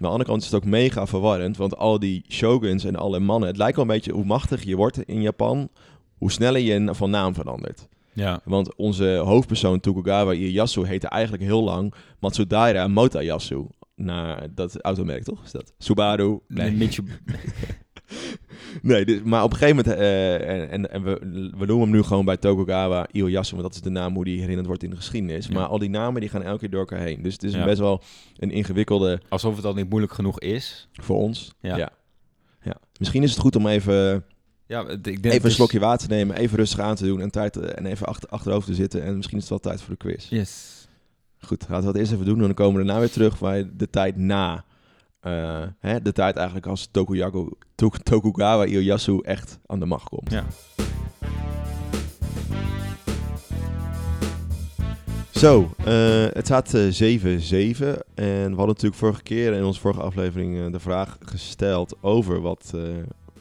[0.00, 1.56] Maar aan de andere kant is het ook mega verwarrend.
[1.56, 3.48] Want al die shoguns en alle mannen...
[3.48, 5.68] Het lijkt wel een beetje hoe machtig je wordt in Japan...
[6.18, 7.88] hoe sneller je van naam verandert.
[8.12, 13.66] Ja, Want onze hoofdpersoon Tokugawa Ieyasu heette eigenlijk heel lang Matsudaira Motoyasu.
[14.02, 15.44] Naar dat automerk, toch?
[15.44, 15.72] Is dat?
[15.78, 16.38] Subaru?
[16.48, 16.70] nee.
[16.72, 17.02] Mitsu-
[18.82, 21.18] Nee, dus, maar op een gegeven moment, eh, en, en, en we,
[21.58, 24.40] we noemen hem nu gewoon bij Tokugawa Ieyasu, want dat is de naam hoe die
[24.40, 25.46] herinnerd wordt in de geschiedenis.
[25.46, 25.52] Ja.
[25.54, 27.22] Maar al die namen die gaan elke keer door elkaar heen.
[27.22, 27.64] Dus het is Ja.
[27.64, 28.02] best wel
[28.36, 30.88] een ingewikkelde alsof het al niet moeilijk genoeg is.
[30.92, 31.52] voor ons.
[31.60, 31.76] Ja.
[31.76, 31.90] Ja.
[32.62, 32.76] ja.
[32.98, 34.24] Misschien is het goed om even,
[34.66, 37.20] Ja, ik denk even een dus- slokje water te nemen, even rustig aan te doen
[37.20, 39.02] en, tijd, eh, en even achter, achterover te zitten.
[39.02, 40.28] En misschien is het wel tijd voor de quiz.
[40.28, 40.79] Yes.
[41.40, 43.70] Goed, laten we dat eerst even doen en dan komen we daarna weer terug bij
[43.76, 44.64] de tijd na.
[45.20, 47.48] eh, hè, de tijd eigenlijk als Tokuyaku,
[48.02, 50.30] Tokugawa Ieyasu echt aan de macht komt.
[50.30, 50.44] Ja.
[55.30, 58.02] Zo, eh, het staat eh, 7-7.
[58.14, 62.40] En we hadden natuurlijk vorige keer in onze vorige aflevering eh, de vraag gesteld over
[62.40, 62.80] wat eh,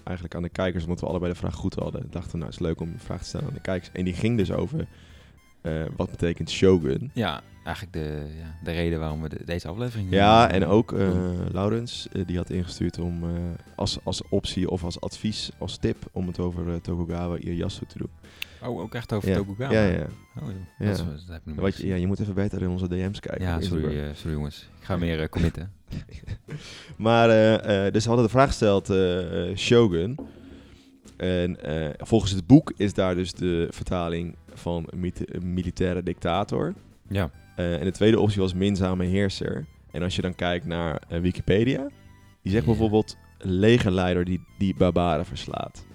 [0.04, 2.60] eigenlijk aan de kijkers, omdat we allebei de vraag goed hadden, dachten we nou het
[2.60, 3.90] is leuk om een vraag te stellen aan de kijkers.
[3.94, 4.88] En die ging dus over
[5.62, 7.12] eh, wat betekent Shogun.
[7.14, 10.12] Ja, eigenlijk de, ja, de reden waarom we de- deze aflevering...
[10.12, 11.10] Ja, eh, en ook eh.
[11.52, 13.24] Laurens, eh, die had ingestuurd om
[13.76, 18.10] als, als optie of als advies, als tip, om het over Tokugawa Ieyasu te doen.
[18.64, 19.36] Oh, ook echt over ja.
[19.36, 19.74] Tokugawa?
[19.74, 20.08] Ja, ja.
[20.42, 20.48] Oh.
[20.80, 20.86] Ja.
[20.86, 23.20] Dat, is, dat heb ik Wat je, ja, je moet even beter in onze DM's
[23.20, 23.46] kijken.
[23.46, 24.70] Ja, sorry, sorry jongens.
[24.80, 25.72] Ik ga meer committen.
[26.98, 27.28] Maar,
[27.92, 28.94] dus we hadden de vraag gesteld,
[29.58, 30.18] Shogun.
[31.18, 31.58] En
[31.98, 34.90] volgens het boek is daar dus de vertaling van
[35.42, 36.74] militaire dictator.
[37.08, 37.32] Ja.
[37.60, 39.66] Eh, en de tweede optie was minzame heerser.
[39.92, 41.88] En als je dan kijkt naar eh, Wikipedia,
[42.42, 45.86] die zegt bijvoorbeeld legerleider die, die barbaren verslaat.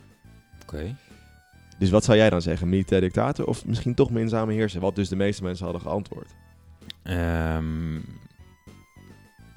[0.63, 0.97] Oké.
[1.79, 2.69] Dus wat zou jij dan zeggen?
[2.69, 4.81] Militair dictator of misschien toch minzame heerser?
[4.81, 6.35] Wat dus de meeste mensen hadden geantwoord.
[7.03, 7.95] Ehm,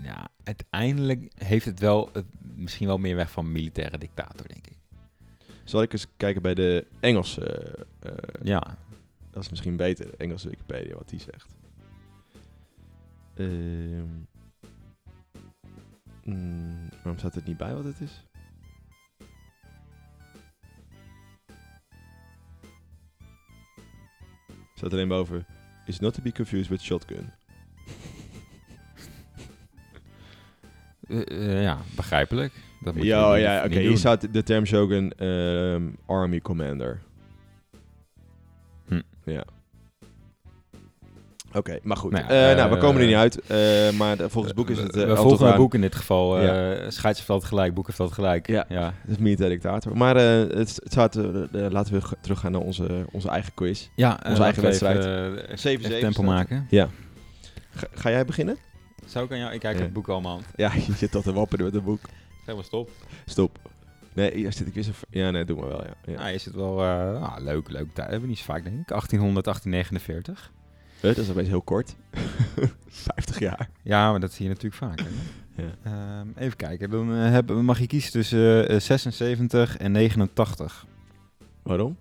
[0.03, 2.11] ja, uiteindelijk heeft het wel
[2.55, 4.77] misschien wel meer weg van militaire dictator, denk ik.
[5.63, 7.45] Zal ik eens kijken bij de Engelse...
[7.99, 8.11] eh,
[8.43, 8.77] Ja.
[9.31, 11.56] Dat is misschien beter, de Engelse Wikipedia, wat die zegt.
[13.37, 14.05] Ehm
[16.23, 18.25] mm, waarom staat het niet bij wat het is?
[24.77, 25.45] Staat staat alleen boven.
[25.85, 27.29] Is not to be confused with shotgun.
[31.07, 32.53] Eh, eh, ja, begrijpelijk.
[32.81, 33.79] Dat moet Ja, ja, oké.
[33.79, 37.01] Hier staat de term Shogun ehm, Army Commander.
[41.57, 42.11] Oké, maar goed.
[42.11, 43.39] Nou ja, Eh, nou, we eh, komen er niet uit.
[43.41, 43.57] eh,
[43.97, 44.95] maar de- volgens het boek is het...
[44.95, 46.41] We- eh, volgen het boek in dit geval.
[46.41, 46.73] Ja.
[46.75, 48.47] eh Scheids heeft altijd gelijk, boek heeft altijd gelijk.
[48.47, 48.65] Ja.
[48.69, 48.93] ja.
[49.01, 49.97] Het is militair dictator.
[49.97, 51.15] Maar eh, het, het staat,
[51.51, 53.87] laten we teruggaan naar onze, onze eigen quiz.
[53.95, 54.97] Ja, Onze eigen wedstrijd.
[54.97, 56.67] even, eh, 7-7 even tempo staat maken.
[57.69, 58.57] Ga, ga jij beginnen?
[59.05, 59.53] Zou ik aan jou?
[59.53, 59.83] Ik kijk Ja.
[59.83, 60.41] het boek allemaal.
[60.55, 61.99] Ja, je zit al te wapperen met het boek.
[62.45, 62.89] Zeg maar stop.
[63.25, 63.57] Stop.
[64.13, 64.91] Nee, hier zit ik weer zo...
[65.09, 65.93] Ja, nee, doe maar wel, ja.
[66.13, 66.19] ja.
[66.21, 67.85] Ja, je zit wel eh, ah, leuk, leuk.
[67.93, 68.87] Dat hebben we niet zo vaak, denk ik.
[68.87, 70.51] 1800, 1849.
[70.99, 71.95] Dat is opeens heel kort.
[72.87, 73.69] 50 jaar.
[73.83, 75.07] Ja, maar dat zie je natuurlijk vaker.
[75.55, 75.75] Ja.
[75.83, 76.89] Ehm, even kijken.
[76.89, 80.85] Dan eh, hebben, mag je kiezen tussen eh, 76 en 89.
[81.63, 81.97] Waarom?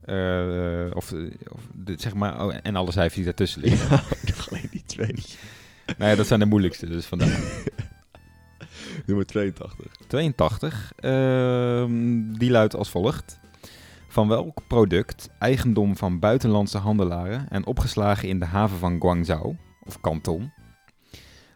[0.00, 1.12] Eh, of,
[1.96, 4.00] zeg maar, oh, en alle cijfers die daartussen liggen.
[4.24, 5.14] Ja, alleen die twee.
[5.98, 7.40] nou ja, dat zijn de moeilijkste, dus vandaar.
[9.06, 9.92] Nummer 82.
[10.06, 10.92] 82.
[10.96, 13.40] ehm, die luidt als volgt.
[14.14, 20.00] Van welk product, eigendom van buitenlandse handelaren en opgeslagen in de haven van Guangzhou, of
[20.00, 20.52] Canton,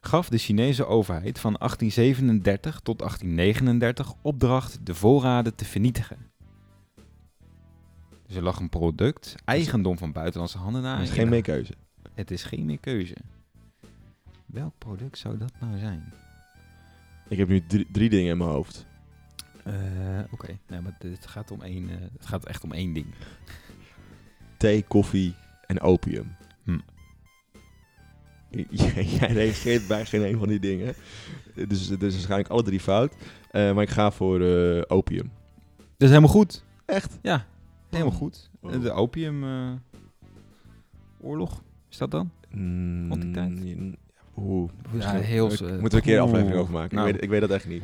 [0.00, 6.16] gaf de Chinese overheid van 1837 tot 1839 opdracht de voorraden te vernietigen?
[8.26, 10.98] Dus er lag een product, eigendom van buitenlandse handelaren.
[10.98, 11.74] Dat is geen meer keuze.
[12.14, 13.16] Het is geen meer keuze.
[14.46, 16.12] Welk product zou dat nou zijn?
[17.28, 18.88] Ik heb nu drie, drie dingen in mijn hoofd.
[19.68, 19.74] Eh,
[20.31, 23.07] Oké, nee, maar het gaat, om één, eh, het gaat echt om één ding.
[24.57, 25.35] Thee, koffie
[25.66, 26.37] en opium.
[26.64, 26.78] Hm.
[28.70, 30.94] Jij, reageert bij geen een van die dingen.
[31.54, 33.14] Dus, dus waarschijnlijk alle drie fout.
[33.50, 34.40] Eh, maar ik ga voor
[34.87, 35.31] opium.
[35.76, 36.64] Dat is helemaal goed.
[36.85, 37.18] Echt?
[37.22, 37.46] Ja,
[37.90, 38.50] helemaal goed.
[38.61, 38.83] Oh.
[38.83, 39.44] De opium
[41.20, 42.31] oorlog, is dat dan?
[42.50, 43.61] Mm, Want die tijd?
[44.37, 44.70] Oeh.
[44.98, 45.46] Ja, heel...
[45.46, 46.96] Moeten we een keer een aflevering over maken?
[46.96, 47.83] Nou, Ik, weet, ik weet dat echt niet.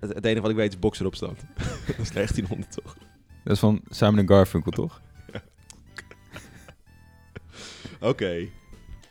[0.00, 1.40] Het, het enige wat ik weet is bokseropstand.
[1.86, 2.96] dat is 1900 toch?
[3.44, 5.00] Dat is van Simon Garfunkel, toch?
[8.00, 8.48] Oké.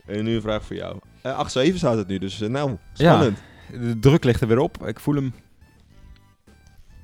[0.06, 1.00] En nu een vraag voor jou.
[1.22, 3.38] Eh 8-7 staat het nu, dus eh, nou, spannend.
[3.72, 4.88] De druk ligt er weer op.
[4.88, 5.34] Ik voel hem.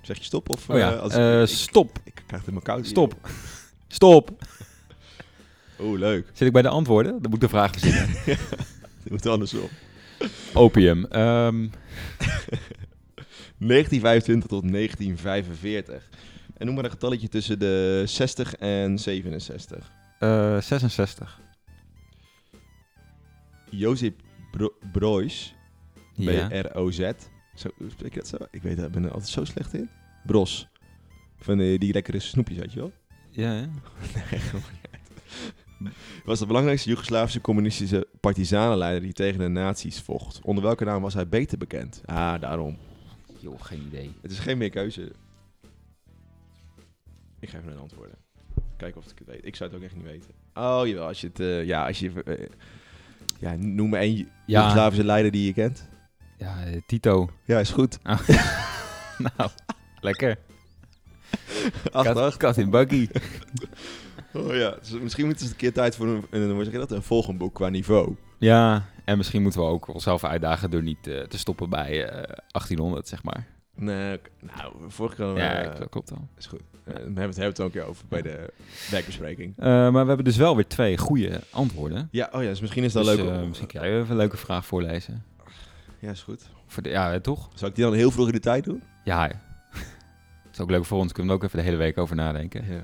[0.01, 0.69] Zeg je stop of...
[0.69, 1.99] Oh ja, eh, als ik, stop.
[2.03, 2.87] ik, ik krijg het in mijn koud.
[2.87, 3.15] Stop.
[3.87, 4.31] Stop.
[5.79, 6.27] Oeh, leuk.
[6.33, 7.11] Zit ik bij de antwoorden?
[7.11, 8.09] Dan moet ik de vraag verzinnen.
[9.03, 9.69] Je moet andersom.
[10.53, 11.05] Opium.
[11.05, 11.67] ehm,
[13.57, 16.09] 1925 tot 1945.
[16.57, 19.91] En noem maar een getalletje tussen de 60 en 67.
[20.19, 21.39] eh, 66.
[23.69, 24.13] Jozef
[24.51, 25.55] Bro Brois.
[26.15, 26.99] B-R-O-Z.
[27.55, 28.37] Zo, hoe spreek je dat zo?
[28.51, 29.89] Ik weet ik ben er altijd zo slecht in.
[30.25, 30.67] Bros.
[31.37, 32.91] Van die, die lekkere snoepjes, weet je wel?
[33.29, 33.69] Ja, ja.
[35.79, 35.93] Nee.
[36.25, 40.39] Was de belangrijkste Joegoslavische communistische partisanenleider die tegen de nazi's vocht.
[40.43, 42.01] Onder welke naam was hij beter bekend?
[42.05, 42.77] Ah, daarom.
[43.45, 44.11] Joh, geen idee.
[44.21, 45.11] Het is geen meer keuze.
[47.39, 48.15] Ik geef een antwoorden.
[48.77, 49.45] Kijken of ik het weet.
[49.45, 50.29] Ik zou het ook echt niet weten.
[50.53, 51.07] Oh, jawel.
[51.07, 51.39] Als je het...
[51.39, 52.23] eh, ja, als je...
[52.23, 52.47] eh,
[53.39, 54.27] ja, noem me één Ja.
[54.45, 55.87] Joegoslavische leider die je kent.
[56.37, 57.29] Ja, eh, Tito.
[57.43, 57.97] Ja, is goed.
[59.37, 59.49] nou,
[60.01, 60.37] lekker.
[61.91, 62.37] Acht, Kat, acht.
[62.37, 63.07] kat in buggy.
[64.33, 64.69] Oh ja.
[64.79, 67.03] Dus misschien moeten ze een keer tijd voor een, een, hoe zeg je dat, een
[67.03, 68.15] volgend boek qua niveau.
[68.37, 72.13] Ja, en misschien moeten we ook onszelf uitdagen door niet eh, te stoppen bij eh,
[72.51, 73.47] 1800, zeg maar.
[73.75, 74.19] Nee,
[74.55, 75.37] nou, vorige keer...
[75.37, 76.27] ja, eh, dat klopt al.
[76.37, 76.61] is goed.
[76.83, 78.53] Eh, we hebben het, het ook een keer over bij de
[78.91, 79.53] werkbespreking.
[79.57, 82.07] Eh, maar we hebben dus wel weer twee goede antwoorden.
[82.11, 83.29] Ja, oh ja, dus misschien is dat Dus, leuk.
[83.29, 85.23] eh, om- misschien kan jij even een leuke vraag voorlezen.
[85.99, 86.49] Ja, is goed.
[86.67, 87.49] Voor de, ja, eh, toch?
[87.53, 88.83] Zal ik die dan heel vroeg in de tijd doen?
[89.03, 89.27] Ja.
[89.27, 89.37] Dat
[90.53, 91.11] is ook leuk voor ons.
[91.11, 92.65] Kunnen we ook even de hele week over nadenken.
[92.73, 92.83] Ja.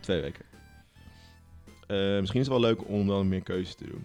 [0.00, 0.44] Twee weken.
[1.86, 4.04] Eh, misschien is het wel leuk om dan meer keuze te doen.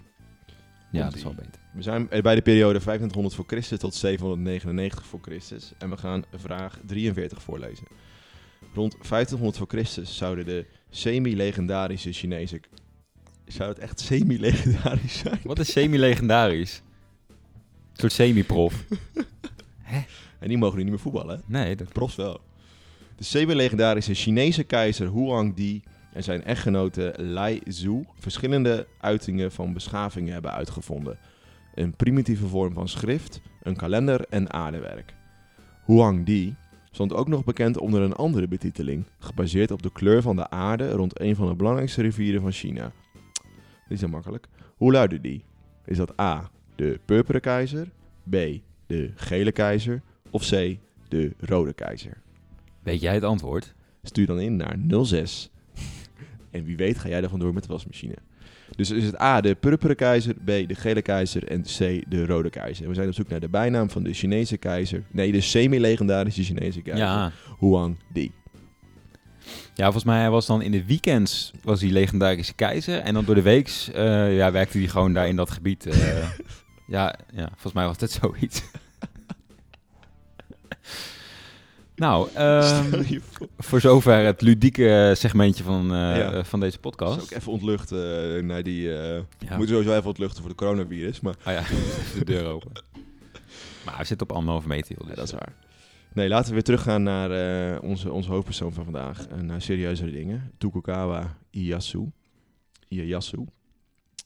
[0.91, 1.61] Ja, dat is wel beter.
[1.73, 5.71] We zijn bij de periode 2500 voor Christus tot 799 voor Christus.
[5.77, 7.87] En we gaan vraag 43 voorlezen.
[8.73, 12.61] Rond 1500 voor Christus zouden de semi-legendarische Chinese...
[13.45, 15.39] Zou het echt semi-legendarisch zijn?
[15.43, 16.81] Wat is semi-legendarisch?
[17.27, 17.35] Een
[17.93, 18.83] soort semi-prof.
[20.39, 21.41] En die mogen nu niet meer voetballen, hè?
[21.45, 22.41] Nee, dat Profs wel.
[23.15, 25.83] De semi-legendarische Chinese keizer Huang Di
[26.15, 31.17] en zijn echtgenote Lai Zhu verschillende uitingen van beschavingen hebben uitgevonden.
[31.73, 35.13] Een primitieve vorm van schrift, een kalender en aardewerk.
[35.85, 36.55] Huang Di
[36.91, 40.89] stond ook nog bekend onder een andere betiteling, gebaseerd op de kleur van de aarde
[40.91, 42.91] rond een van de belangrijkste rivieren van China.
[43.87, 44.47] Die is makkelijk.
[44.75, 45.43] Hoe luidde die?
[45.85, 47.87] Is dat A, de purperen keizer,
[48.29, 48.35] B,
[48.87, 52.17] de gele keizer of C, de rode keizer?
[52.83, 53.73] Weet jij het antwoord?
[54.03, 55.49] Stuur dan in naar 06
[56.55, 58.15] En wie weet ga jij er vandoor met de wasmachine.
[58.75, 62.49] Dus is het A, de purperen keizer, B, de gele keizer en C, de rode
[62.49, 62.83] keizer.
[62.83, 65.03] En we zijn op zoek naar de bijnaam van de Chinese keizer.
[65.11, 67.05] Nee, de semi-legendarische Chinese keizer.
[67.05, 67.31] Ja.
[67.59, 68.31] Huang Di.
[69.73, 72.99] ja, volgens mij hij was dan in de weekends was hij legendarische keizer.
[72.99, 75.85] En dan door de weeks eh, ja, werkte hij gewoon daar in dat gebied.
[75.85, 76.29] eh.
[76.87, 78.63] ja, ja, volgens mij was dat zoiets.
[81.95, 83.19] Nou, ehm,
[83.57, 83.79] voor.
[83.81, 86.43] zover het ludieke segmentje van, eh, Ja.
[86.43, 87.21] van deze podcast.
[87.21, 88.93] ook even ontluchten eh, naar die...
[88.97, 89.57] eh Ja.
[89.57, 91.61] Moeten sowieso even ontluchten voor de coronavirus, maar Oh ja,
[92.19, 92.71] de deur open.
[93.85, 94.95] Maar hij zit op anderhalve meter.
[94.97, 95.53] joh, ja, dus, dat is waar.
[96.13, 99.27] Nee, laten we weer teruggaan naar eh, onze, onze hoofdpersoon van vandaag.
[99.27, 100.51] En naar serieuzere dingen.
[100.57, 102.11] Tokugawa Ieyasu.
[102.87, 103.45] Ieyasu.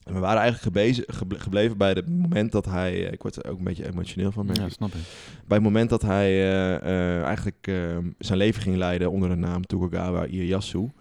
[0.10, 3.06] En we waren eigenlijk gebleven bij het moment dat hij...
[3.06, 5.02] eh, ik word er ook een beetje emotioneel van, merk Ja, snap ik.
[5.48, 9.36] Bij het moment dat hij eh, eh, eigenlijk eh, zijn leven ging leiden onder de
[9.36, 10.92] naam Tokugawa Ieyasu.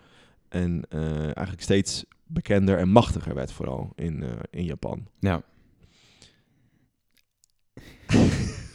[0.49, 5.09] En eigenlijk steeds bekender en machtiger werd vooral in, in Japan.
[5.19, 5.43] Ja.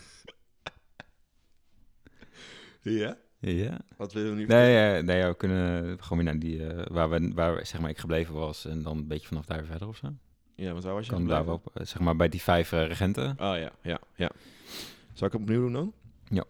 [2.81, 3.17] Ja?
[3.45, 3.79] Ja.
[3.97, 7.09] Wat willen we nu Nee, eh, nee, we kunnen gewoon weer naar die eh, waar,
[7.09, 9.97] we, waar zeg maar, ik gebleven was en dan een beetje vanaf daar verder of
[9.97, 10.07] zo.
[10.55, 11.11] Ja, want waar was je?
[11.11, 13.29] Kan daar wel, eh, zeg maar bij die vijf regenten.
[13.29, 14.31] Oh ja, ja, ja.
[15.13, 15.93] Zal ik het opnieuw doen dan?
[16.29, 16.43] Ja.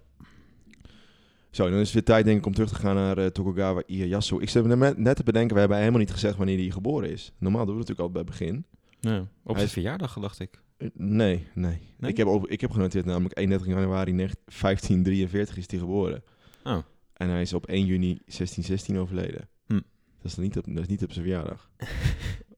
[1.50, 4.42] Zo, dan is het weer tijd denk ik om terug te gaan naar Tokugawa Ieyasu.
[4.42, 7.32] Ik zit net- net te bedenken, we hebben helemaal niet gezegd wanneer hij geboren is.
[7.38, 8.66] Normaal doen we het natuurlijk al bij het begin.
[9.00, 9.28] Ja.
[9.44, 10.62] Op zijn is- verjaardag, dacht ik.
[10.94, 11.80] Nee, nee.
[11.98, 12.12] Nee?
[12.12, 16.24] Ik, heb ik heb genoteerd namelijk 31 januari 19- 1543 is hij geboren.
[16.64, 16.84] Oh.
[17.14, 19.50] En hij is op 1 juni 1616 overleden.
[19.66, 19.74] Hm.
[20.22, 21.70] Dat, is niet op, dat is niet op zijn verjaardag.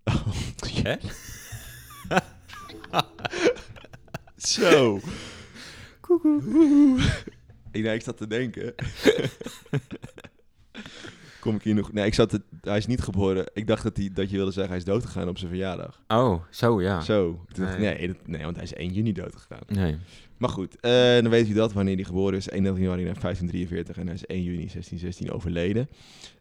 [0.83, 0.95] Hè?
[4.35, 4.99] Zo.
[7.71, 8.75] ik, nee, ik zat te denken.
[11.39, 11.93] Kom ik hier nog...
[11.93, 13.49] Nee, ik zat te, hij is niet geboren.
[13.53, 16.01] Ik dacht dat, hij, dat je wilde zeggen hij is dood gegaan op zijn verjaardag.
[16.07, 17.01] Oh, zo ja.
[17.01, 17.45] Zo.
[17.55, 17.77] Nee.
[17.77, 19.63] nee, dat- nee, want hij is 1 juni dood gegaan.
[19.67, 19.97] Nee.
[20.37, 22.49] Maar goed, eh, dan weet u dat wanneer hij geboren is.
[22.49, 25.89] 31 januari 1543 en hij is 1 juni 1616 overleden.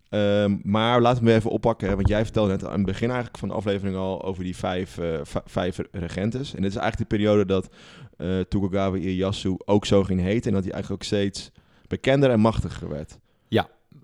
[0.09, 3.39] Ehm, maar laten we hem even oppakken, want jij vertelde net aan het begin eigenlijk
[3.39, 6.55] van de aflevering al over die vijf, v- vijf regentes.
[6.55, 7.69] En dit is eigenlijk de periode dat
[8.17, 11.51] eh Tokugawa Ieyasu ook zo ging heten en dat hij eigenlijk ook steeds
[11.89, 13.19] bekender en machtiger werd.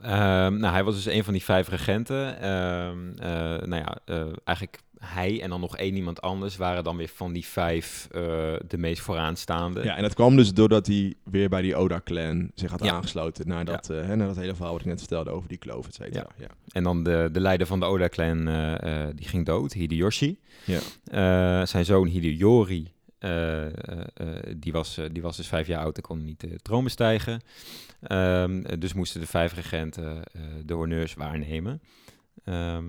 [0.02, 2.40] Ehm, nou, hij was dus een van die vijf regenten.
[2.40, 3.98] Ehm, eh, nou ja,
[4.44, 8.20] eigenlijk hij en dan nog één iemand anders waren dan weer van die vijf eh,
[8.68, 9.82] de meest vooraanstaande.
[9.84, 12.92] Ja, en dat kwam dus doordat hij weer bij die Oda-clan zich had Ja.
[12.92, 15.58] aangesloten naar dat, eh, hè, naar dat hele verhaal wat ik net vertelde over die
[15.58, 16.26] kloof, et cetera.
[16.38, 16.46] Ja.
[16.68, 20.38] En dan de, de leider van de Oda-clan, eh, die ging dood, Hideyoshi.
[20.64, 21.66] Ja.
[21.66, 22.92] Zijn zoon Hideyori,
[24.56, 27.40] die, was, die was dus vijf jaar oud en kon niet de troon bestijgen.
[28.00, 30.22] Ehm, eh, dus moesten de vijf regenten
[30.64, 31.82] de honneurs waarnemen.
[32.44, 32.84] Ehm,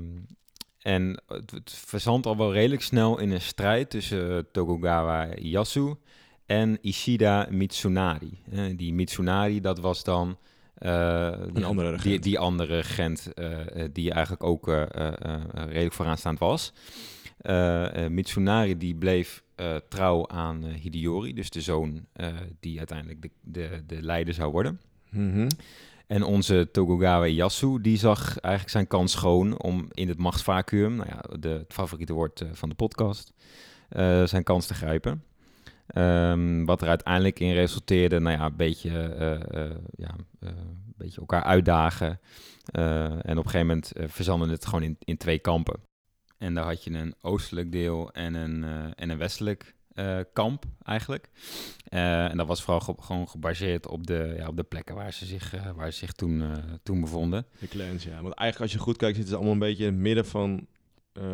[0.81, 5.93] en het, het verzandt al wel redelijk snel in een strijd tussen eh, Tokugawa Ieyasu
[6.45, 8.39] en Ishida Mitsunari.
[8.51, 10.37] Eh, die Mitsunari, dat was dan...
[10.75, 13.31] eh, die, andere Die, die andere regent
[13.93, 14.67] die eigenlijk ook
[15.53, 16.73] redelijk vooraanstaand was.
[18.09, 19.43] Mitsunari die bleef
[19.89, 22.05] trouw aan Hideyori, dus de zoon
[22.59, 24.79] die uiteindelijk de, de, de leider zou worden.
[25.09, 25.47] Mhm.
[26.11, 31.09] En onze Tokugawa Ieyasu, die zag eigenlijk zijn kans schoon om in het machtsvacuum, nou
[31.09, 33.33] ja, de, het favoriete woord eh, van de podcast,
[33.89, 35.23] eh, zijn kans te grijpen.
[35.87, 41.43] Ehm, wat er uiteindelijk in resulteerde, nou ja, een beetje, eh, ja, een beetje elkaar
[41.43, 42.19] uitdagen.
[42.71, 45.79] En op een gegeven moment verzanden het gewoon in, in twee kampen.
[46.37, 48.63] En daar had je een oostelijk deel en een,
[48.95, 51.29] en een westelijk uh, kamp eigenlijk.
[51.89, 55.13] Uh, en dat was vooral ge gewoon gebaseerd op de, ja, op de plekken waar
[55.13, 56.43] ze zich, uh, waar ze zich toen,
[56.83, 57.45] toen bevonden.
[57.59, 58.21] De clans, ja.
[58.21, 60.67] Want eigenlijk als je goed kijkt, zitten ze allemaal een beetje in het midden van...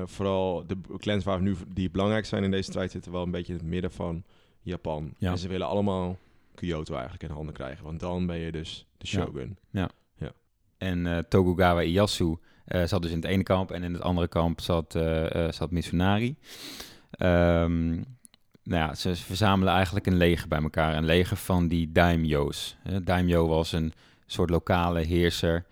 [0.03, 3.53] Vooral de clans waar nu die belangrijk zijn in deze strijd zitten wel een beetje
[3.53, 4.23] in het midden van
[4.61, 5.13] Japan.
[5.17, 5.31] Ja.
[5.31, 6.17] En ze willen allemaal
[6.55, 7.83] Kyoto eigenlijk in handen krijgen.
[7.83, 9.57] Want dan ben je dus de shogun.
[9.69, 9.79] Ja.
[9.81, 9.89] ja.
[10.15, 10.31] ja.
[10.77, 14.91] En Tokugawa Ieyasu zat dus in het ene kamp en in het andere kamp zat,
[15.49, 16.35] zat Mitsunari.
[17.19, 18.05] Um,
[18.67, 20.95] nou ja, ze verzamelen eigenlijk een leger bij elkaar.
[20.95, 22.75] Een leger van die daimyo's.
[23.03, 23.93] Daimyo was een
[24.25, 25.65] soort lokale heerser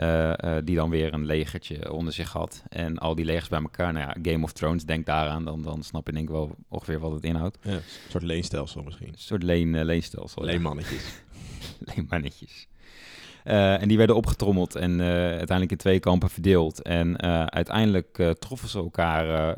[0.00, 2.62] uh, uh, die dan weer een legertje onder zich had.
[2.68, 5.82] En al die legers bij elkaar, nou ja, Game of Thrones, denk daaraan, dan, dan
[5.82, 7.58] snap je denk ik wel ongeveer wat het inhoudt.
[7.62, 9.08] Ja, een soort leenstelsel misschien.
[9.08, 10.44] Een soort leen, uh, leenstelsel.
[10.44, 11.04] Leenmannetjes.
[11.04, 11.92] Ja.
[11.94, 12.68] Leenmannetjes.
[13.44, 16.82] En die werden opgetrommeld en uiteindelijk in twee kampen verdeeld.
[16.82, 19.56] En uiteindelijk troffen ze elkaar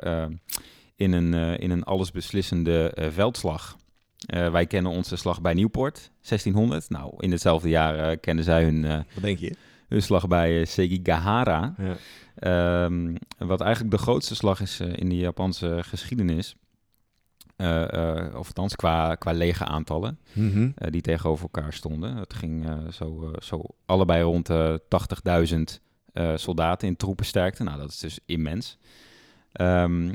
[1.03, 3.77] in, een, in een allesbeslissende veldslag.
[4.27, 6.91] wij kennen onze slag bij Nieuwpoort, 1600.
[6.91, 8.83] Nou, in hetzelfde jaar kennen zij hun,
[9.15, 9.55] Wat denk je?
[9.89, 11.75] de slag bij Sekigahara.
[11.79, 11.97] Ja.
[12.35, 16.57] Ehm, wat eigenlijk de grootste slag is eh, in de Japanse geschiedenis.
[17.57, 17.93] Eh,
[18.27, 20.71] eh, of althans qua, qua lege aantallen Mhm.
[20.75, 22.17] eh, die tegenover elkaar stonden.
[22.17, 25.81] Het ging eh, zo, eh, zo allebei rond de 80.000
[26.13, 27.63] eh, soldaten in troepensterkte.
[27.63, 28.79] Nou, dat is dus immens.
[29.53, 30.13] Ehm,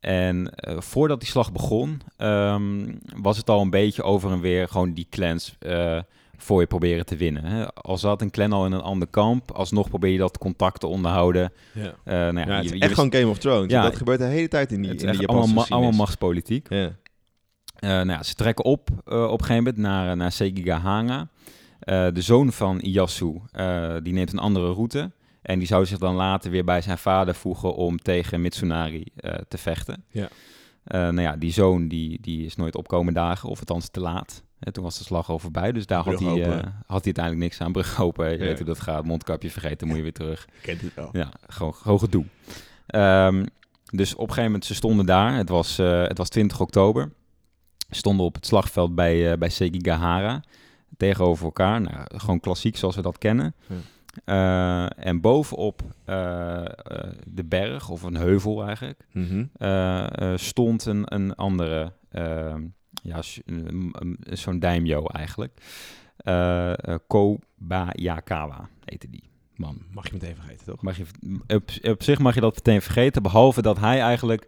[0.00, 4.68] en eh, voordat die slag begon, ehm, was het al een beetje over en weer
[4.68, 5.98] gewoon die clans eh,
[6.36, 7.44] voor je proberen te winnen.
[7.44, 7.74] Hè.
[7.74, 10.86] Al zat een clan al in een ander kamp, alsnog probeer je dat contact te
[10.86, 11.52] onderhouden.
[11.72, 11.82] Ja.
[12.04, 13.70] Eh, nou ja, Ja, het je- is echt gewoon Game of Thrones.
[13.72, 13.82] Ja.
[13.82, 16.66] dat gebeurt de hele tijd in die, het in die Japanse allemaal, ma- allemaal machtspolitiek.
[16.68, 16.90] Ja.
[17.80, 21.28] Nou ja, ze trekken op op een gegeven moment naar, naar Sekigahara.
[22.12, 23.40] De zoon van Iyasu,
[24.02, 25.10] die neemt een andere route.
[25.42, 29.34] En die zou zich dan later weer bij zijn vader voegen om tegen Mitsunari eh,
[29.48, 30.04] te vechten.
[30.08, 30.28] Ja.
[30.84, 34.42] Eh, nou ja, die zoon die, die is nooit opkomen dagen, of althans te laat.
[34.58, 36.50] En toen was de slag al voorbij, dus daar had hij, eh,
[36.86, 37.72] had hij uiteindelijk niks aan.
[37.72, 38.44] Brug open, je Ja.
[38.44, 39.04] weet hoe dat gaat.
[39.04, 40.44] Mondkapje vergeten, moet je weer terug.
[40.44, 41.08] Ik ken het wel.
[41.12, 42.24] Ja, gewoon, gewoon gedoe.
[42.86, 43.46] Ehm,
[43.90, 45.34] dus op een gegeven moment, ze stonden daar.
[45.34, 47.12] Het was, het was 20 oktober.
[47.90, 50.42] Stonden op het slagveld bij, bij Sekigahara.
[50.96, 51.80] Tegenover elkaar.
[51.80, 53.54] Nou, gewoon klassiek zoals we dat kennen.
[53.66, 53.74] Ja.
[54.24, 56.70] Eh, en bovenop eh, eh,
[57.26, 59.44] de berg, of een heuvel eigenlijk, Mhm.
[60.36, 61.92] stond een, een andere,
[63.02, 63.20] ja,
[64.32, 65.60] zo'n daimyo eigenlijk.
[67.06, 69.22] Kobayakawa heette die
[69.56, 69.82] man.
[69.90, 70.82] Mag je meteen vergeten, toch?
[70.82, 71.04] Mag je,
[71.46, 74.46] op, op zich mag je dat meteen vergeten, behalve dat hij eigenlijk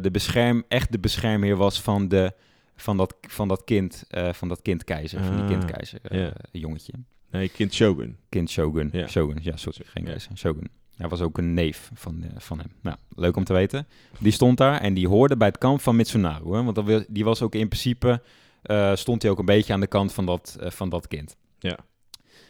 [0.00, 2.32] de bescherm, echt de beschermheer was van, de,
[2.76, 6.32] van, dat, van dat kind, eh, van dat kindkeizer, van die Ah, kindkeizer, ja.
[6.52, 6.92] jongetje.
[7.36, 8.16] Nee, kind Shogun.
[8.28, 9.06] Kind Shogun, Ja.
[9.06, 10.18] Shogun, ja, sorry, geen Ja.
[10.34, 10.70] Shogun.
[10.96, 12.72] Hij was ook een neef van, eh, van hem.
[12.80, 13.86] Nou, leuk om te weten.
[14.18, 17.24] Die stond daar en die hoorde bij het kamp van Mitsunaru, hè, want dat die
[17.24, 18.22] was ook in principe,
[18.62, 21.36] eh, stond hij ook een beetje aan de kant van dat, eh, van dat kind.
[21.58, 21.78] Ja.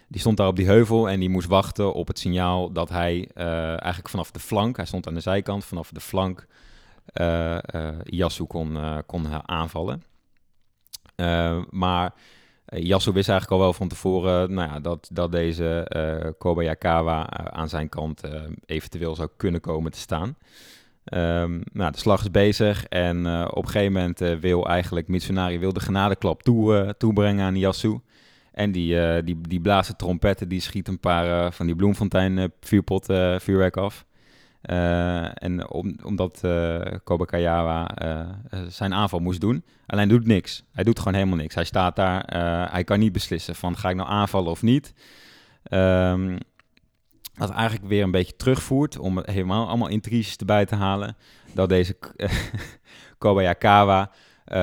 [0.08, 3.28] Die stond daar op die heuvel en die moest wachten op het signaal dat hij
[3.34, 6.46] eigenlijk vanaf de flank, hij stond aan de zijkant, vanaf de flank
[8.02, 10.02] Yasu kon, kon aanvallen.
[11.70, 12.14] Maar
[12.66, 17.44] Yasu wist eigenlijk al wel van tevoren nou ja, dat, dat deze eh Kobayakawa eh,
[17.44, 20.36] aan zijn kant eh, eventueel zou kunnen komen te staan.
[21.04, 25.08] Ehm, nou, de slag is bezig en eh, op een gegeven moment eh, wil eigenlijk
[25.08, 28.00] Mitsunari wil de genadeklap toe, eh, toebrengen aan Yasu.
[28.52, 32.38] En die, eh, die, die blaast trompetten, die schiet een paar eh, van die bloemfontein
[32.38, 34.04] eh, vuurpot eh, vuurwerk af.
[34.62, 38.20] Eh, en om, omdat eh,
[38.68, 39.64] zijn aanval moest doen.
[39.86, 40.64] Alleen doet niks.
[40.72, 41.54] Hij doet gewoon helemaal niks.
[41.54, 42.24] Hij staat daar.
[42.70, 44.94] hij kan niet beslissen van ga ik nou aanvallen of niet.
[45.62, 46.36] Ehm
[47.34, 51.16] wat eigenlijk weer een beetje terugvoert om helemaal allemaal intriges erbij te halen.
[51.52, 51.96] Dat deze
[53.18, 54.10] Kobayakawa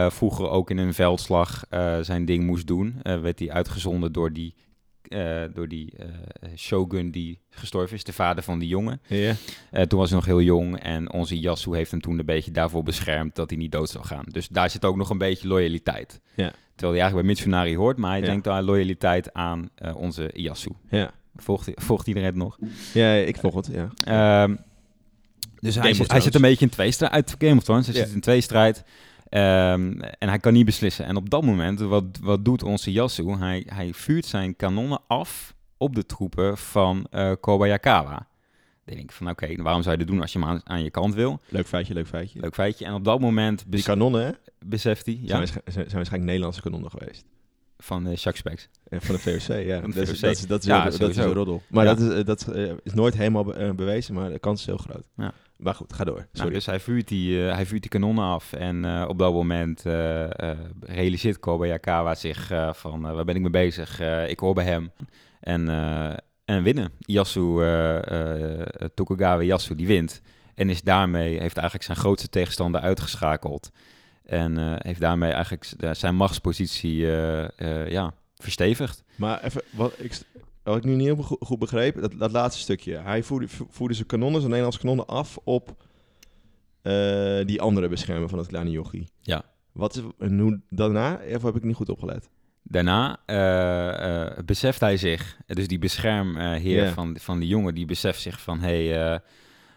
[0.10, 1.64] vroeger ook in een veldslag
[2.02, 3.00] zijn ding moest doen.
[3.02, 4.56] Werd hij uitgezonden door die,
[5.14, 6.08] eh, door die eh,
[6.56, 9.02] shogun die gestorven is, de vader van die jongen.
[9.88, 12.84] Toen was hij nog heel jong en onze Yasu heeft hem toen een beetje daarvoor
[12.84, 14.26] beschermd dat hij niet dood zou gaan.
[14.28, 16.22] Dus daar zit ook nog een beetje loyaliteit.
[16.76, 20.72] Terwijl hij eigenlijk bij Mitsunari hoort, maar hij denkt aan loyaliteit aan onze Yasu.
[21.36, 22.58] Volgt, volgt iedereen het nog?
[22.94, 23.90] ja, ik volg het, ja.
[24.06, 24.56] Ehm,
[25.60, 27.12] dus hij, zit, hij zit een beetje in twee strijd.
[27.12, 27.88] Uit Game of Thrones.
[27.88, 28.84] Hij zit in twee strijd.
[29.34, 31.06] Ehm, en hij kan niet beslissen.
[31.06, 33.30] En op dat moment, wat, wat doet onze Yasu?
[33.32, 38.28] Hij, hij vuurt zijn kanonnen af op de troepen van eh Kobayakawa.
[38.86, 40.84] Dan denk ik van, oké, waarom zou je dat doen als je hem aan, aan
[40.84, 41.40] je kant wil?
[41.50, 42.40] Leuk feitje, leuk feitje.
[42.40, 42.86] Leuk feitje.
[42.86, 44.32] En op dat moment Die kanonnen, hè?
[44.66, 47.26] beseft hij, Zijn, ja, waarsch- zijn, zijn waarschijnlijk Nederlandse kanonnen geweest.
[47.78, 48.70] van uh, Jacques Spex.
[48.90, 49.80] En van de VOC, ja.
[49.82, 51.62] Van de dat, is, dat, is, dat, is, Ja, wel- dat is een roddel.
[51.70, 51.94] Maar Ja.
[51.96, 54.66] dat, is, eh, dat eh, is nooit helemaal be- eh, bewezen, maar de kans is
[54.66, 55.04] heel groot.
[55.18, 55.34] Ja.
[55.64, 56.28] Maar goed, ga door.
[56.32, 58.54] Nou, dus hij vuurt, die, eh, hij vuurt die kanonnen af.
[58.54, 60.30] En eh, op dat moment eh,
[60.80, 63.02] realiseert Kobayakawa zich van...
[63.02, 64.02] waar ben ik mee bezig?
[64.28, 64.92] Ik hoor bij hem.
[65.40, 65.68] En,
[66.46, 66.92] en winnen.
[67.00, 67.42] Yasu,
[68.94, 70.22] Tokugawa Yasu, die wint.
[70.56, 73.72] En is daarmee, heeft eigenlijk zijn grootste tegenstander uitgeschakeld.
[74.24, 76.96] En heeft daarmee eigenlijk zijn machtspositie
[77.88, 79.04] ja, verstevigd.
[79.16, 80.22] Maar even, wat ik,
[80.64, 82.98] wat ik nu niet helemaal goed, begreep, dat, dat laatste stukje.
[82.98, 85.76] Hij voerde, vo- voerde zijn kanonnen, zijn Nederlandse kanonnen af op
[86.82, 89.08] eh, die andere beschermer van het kleine jochie.
[89.22, 89.44] Ja.
[89.72, 92.30] Wat is, en hoe daarna, of heb ik niet goed opgelet?
[92.64, 96.92] Daarna eh, eh, beseft hij zich, dus die beschermheer Ja.
[96.94, 99.22] van, van die jongen, die beseft zich van, hé, hey,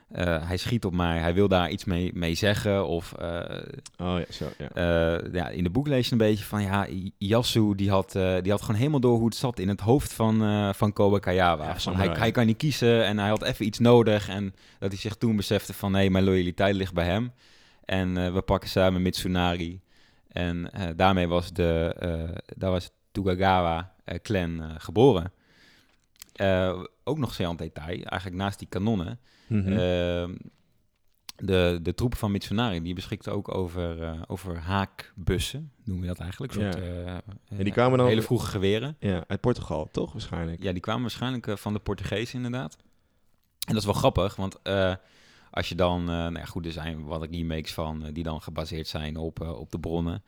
[0.07, 2.87] eh, hij schiet op mij, hij wil daar iets mee, mee zeggen.
[2.87, 3.63] Of eh,
[3.99, 4.69] Oh ja, zo, ja.
[4.69, 6.87] eh, ja, in de boek lees je een beetje van, ja,
[7.19, 10.39] Yasu, die had, die had gewoon helemaal door hoe het zat in het hoofd van,
[10.75, 10.93] van.
[11.67, 12.09] Ja, van, samurai.
[12.09, 14.29] hij, hij kan niet kiezen en hij had even iets nodig.
[14.29, 17.33] En dat hij zich toen besefte van, nee, mijn loyaliteit ligt bij hem.
[17.85, 19.81] En we pakken samen Mitsunari.
[20.29, 21.95] En daarmee was de,
[22.57, 23.93] daar was Tugagawa
[24.23, 25.33] clan geboren.
[27.05, 29.19] Ook nog zeer aan detail, eigenlijk naast die kanonnen.
[29.47, 29.73] Mhm.
[29.73, 30.35] Ehm,
[31.37, 36.21] de, de troepen van Mitsunari, die beschikten ook over, eh, over haakbussen, noemen we dat
[36.21, 36.53] eigenlijk.
[36.55, 36.73] Ja.
[36.73, 37.15] soort, eh,
[37.59, 38.97] En die kwamen dan- Hele vroege geweren.
[38.99, 40.63] ja, uit Portugal, toch waarschijnlijk?
[40.63, 42.77] Ja, die kwamen waarschijnlijk eh, van de Portugezen inderdaad.
[43.67, 44.95] En dat is wel grappig, want eh,
[45.51, 46.01] als je dan...
[46.01, 49.41] eh, nou ja, goed, er zijn wat remakes van eh, die dan gebaseerd zijn op,
[49.43, 50.23] eh, op de bronnen.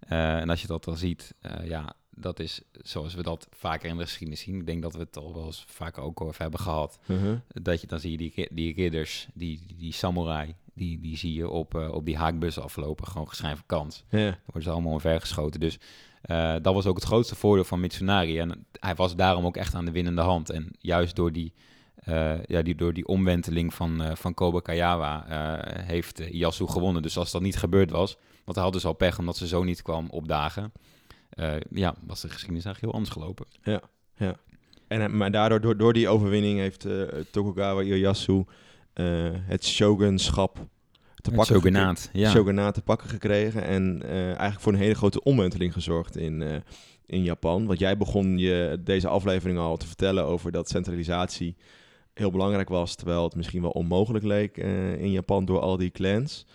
[0.00, 3.88] Eh, en als je dat dan ziet, eh, ja, dat is zoals we dat vaker
[3.88, 4.58] in de geschiedenis zien.
[4.58, 6.98] Ik denk dat we het al wel eens vaker ook over hebben gehad.
[7.06, 7.36] Mhm.
[7.48, 11.48] Dat je dan zie je die, die ridders, die, die, samurai, die, die zie je
[11.48, 13.06] op, eh, op die haakbussen aflopen.
[13.06, 14.04] Gewoon geschreven kans.
[14.08, 14.18] Ja.
[14.18, 15.60] Dan worden ze allemaal omvergeschoten.
[15.60, 15.78] Dus
[16.22, 18.38] eh, dat was ook het grootste voordeel van Mitsunari.
[18.38, 20.50] En hij was daarom ook echt aan de winnende hand.
[20.50, 21.52] En juist door die,
[21.94, 27.02] eh, ja, die, door die omwenteling van, van Kobe-Kayawa eh, heeft Yasu gewonnen.
[27.02, 29.62] Dus als dat niet gebeurd was, want hij had dus al pech omdat ze zo
[29.62, 30.72] niet kwam opdagen.
[31.34, 33.46] Eh, ja, was de geschiedenis eigenlijk heel anders gelopen.
[34.88, 38.44] En, hij- maar daardoor, door, door die overwinning heeft eh, Tokugawa Ieyasu
[38.92, 40.60] eh, het shogunschap te
[41.30, 42.30] Het pakken shogunaat, ja.
[42.30, 43.62] shogunaat te pakken gekregen.
[43.64, 46.56] En eh, eigenlijk voor een hele grote omwenteling gezorgd in, eh,
[47.06, 47.66] in Japan.
[47.66, 51.56] Want jij begon je deze aflevering al te vertellen over dat centralisatie
[52.14, 52.94] heel belangrijk was.
[52.94, 56.46] Terwijl het misschien wel onmogelijk leek eh, in Japan door al die clans.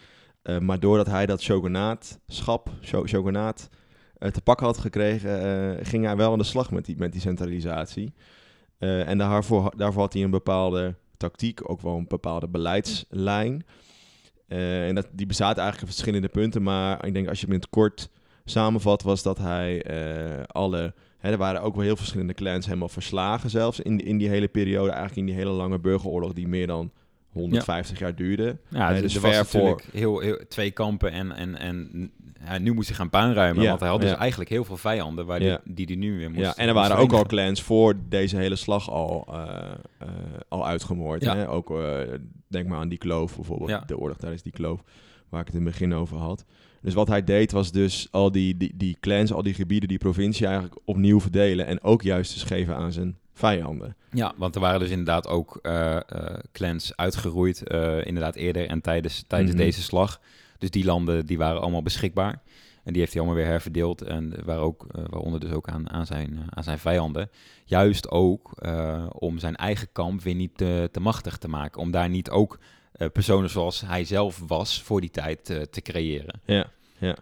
[0.42, 3.78] Eh, maar doordat hij dat shogunaatschap, sho- shogunaat, eh,
[4.20, 7.22] te pakken had gekregen, eh, ging hij wel aan de slag met die, met die
[7.22, 8.14] centralisatie.
[8.78, 13.66] Eh, en daarvoor, daarvoor had hij een bepaalde tactiek, ook wel een bepaalde beleidslijn.
[14.48, 17.54] Eh, en dat, die bestaat eigenlijk uit verschillende punten, maar ik denk als je het
[17.54, 18.10] in het kort
[18.46, 20.94] samenvat, was dat hij eh, alle...
[21.20, 24.90] Er waren ook wel heel verschillende clans helemaal verslagen zelfs in, in die hele periode,
[24.90, 26.92] eigenlijk in die hele lange burgeroorlog die meer dan
[27.32, 28.58] 150 jaar duurde.
[28.70, 32.12] Ja, dus dus er was voor- heel, heel, twee kampen en, en, en
[32.46, 35.26] ja, nu moest hij gaan puinruimen, Ja, want hij had dus eigenlijk heel veel vijanden
[35.26, 37.96] waar die, die hij nu weer moest Ja, en er waren ook al clans voor
[38.10, 40.08] deze hele slag al, eh, eh,
[40.48, 41.24] al uitgemoord.
[41.24, 41.36] Ja.
[41.36, 41.50] Hè?
[41.50, 41.74] Ook,
[42.48, 43.84] denk maar aan die kloof bijvoorbeeld, Ja.
[43.88, 44.84] de oorlog tijdens die kloof,
[45.30, 46.46] waar ik het in het begin over had.
[46.82, 49.98] Dus wat hij deed was dus al die, die, die clans, al die gebieden, die
[49.98, 51.66] provincie eigenlijk opnieuw verdelen.
[51.66, 53.96] En ook juist dus geven aan zijn vijanden.
[54.12, 55.98] Ja, want er waren dus inderdaad ook eh,
[56.52, 59.62] clans uitgeroeid, eh, inderdaad eerder en tijdens, tijdens Mhm.
[59.62, 60.20] deze slag.
[60.58, 62.42] Dus die landen die waren allemaal beschikbaar.
[62.84, 64.02] En die heeft hij allemaal weer herverdeeld.
[64.02, 67.30] En waar ook, waaronder dus ook aan, aan, zijn, aan zijn vijanden.
[67.66, 68.52] Juist ook
[69.12, 71.82] om zijn eigen kamp weer niet te, te machtig te maken.
[71.82, 72.60] Om daar niet ook
[73.14, 76.42] personen zoals hij zelf was voor die tijd te creëren.
[76.46, 77.16] Ja, ja.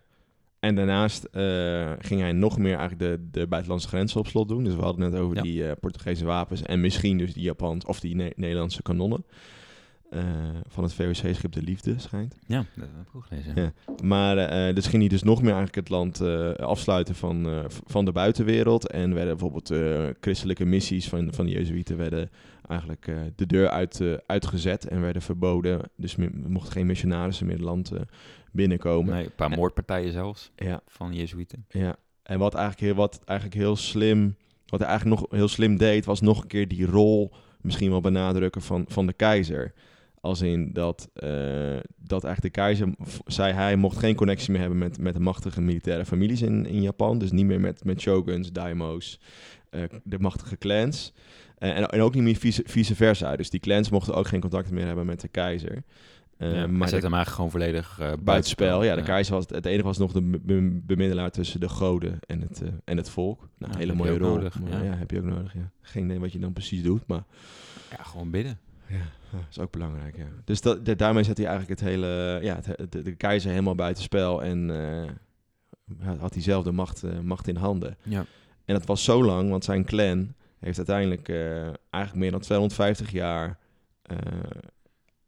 [0.66, 4.64] En daarnaast eh, ging hij nog meer eigenlijk de, de buitenlandse grenzen op slot doen.
[4.64, 5.42] Dus we hadden het net over Ja.
[5.42, 9.26] die eh, Portugese wapens en misschien dus die Japans of die Ne- Nederlandse kanonnen.
[10.10, 10.24] Eh,
[10.68, 12.36] van het VOC-schip De Liefde, schijnt.
[12.48, 13.54] Ja, dat heb ik ook gelezen.
[13.56, 13.72] Ja.
[14.04, 14.36] Maar
[14.74, 16.22] dus ging hij dus nog meer eigenlijk het land
[16.60, 17.48] afsluiten van,
[17.86, 18.88] van de buitenwereld.
[18.90, 19.74] En werden bijvoorbeeld
[20.22, 22.30] christelijke missies van, van de Jezuïeten werden
[22.68, 25.82] eigenlijk eh, de deur uit, eh, uitgezet en werden verboden.
[25.96, 28.02] Dus er mochten geen missionarissen meer het land eh,
[28.52, 29.14] binnenkomen.
[29.14, 31.66] Nee, een paar moordpartijen zelfs Ja, van Jezuïeten.
[31.70, 31.96] ja.
[32.24, 34.36] En wat eigenlijk, heel, wat eigenlijk heel slim,
[34.66, 38.02] wat hij eigenlijk nog heel slim deed, was nog een keer die rol misschien wel
[38.02, 39.74] benadrukken van, van de keizer.
[40.22, 41.10] Als in dat,
[41.98, 42.90] dat eigenlijk de keizer,
[43.26, 46.82] zei hij, mocht geen connectie meer hebben met, met de machtige militaire families in, in
[46.82, 47.18] Japan.
[47.18, 49.20] Dus niet meer met, met shoguns, daimo's,
[50.04, 51.14] de machtige clans.
[51.74, 53.36] En, en ook niet meer vice, vice versa.
[53.36, 55.84] Dus die clans mochten ook geen contact meer hebben met de keizer.
[56.38, 58.84] Ja, maar zet de- hem eigenlijk gewoon volledig uh, buitenspel.
[58.84, 62.20] Ja, de keizer was het enige was nog de be- be- bemiddelaar tussen de goden
[62.28, 63.48] en het, eh, en het volk.
[63.58, 64.34] Nou, Ja, hele mooie rol.
[64.36, 64.82] nodig, Maar ja.
[64.84, 64.94] ja.
[64.96, 65.54] heb je ook nodig.
[65.54, 65.70] Ja.
[65.82, 67.24] Geen idee wat je dan precies doet, maar
[67.98, 68.60] Ja, gewoon bidden.
[68.88, 68.98] ja,
[69.32, 70.18] dat is ook belangrijk.
[70.18, 70.26] Ja.
[70.46, 74.44] Dus dat, daarmee zet hij eigenlijk het hele, ja, het, de, de keizer helemaal buitenspel
[74.44, 74.70] en
[76.20, 77.98] had- hij zelf de macht, macht in handen.
[78.04, 78.26] Ja.
[78.66, 83.12] En dat was zo lang, want zijn clan heeft uiteindelijk eh, eigenlijk meer dan 250
[83.12, 83.58] jaar
[84.02, 84.18] eh,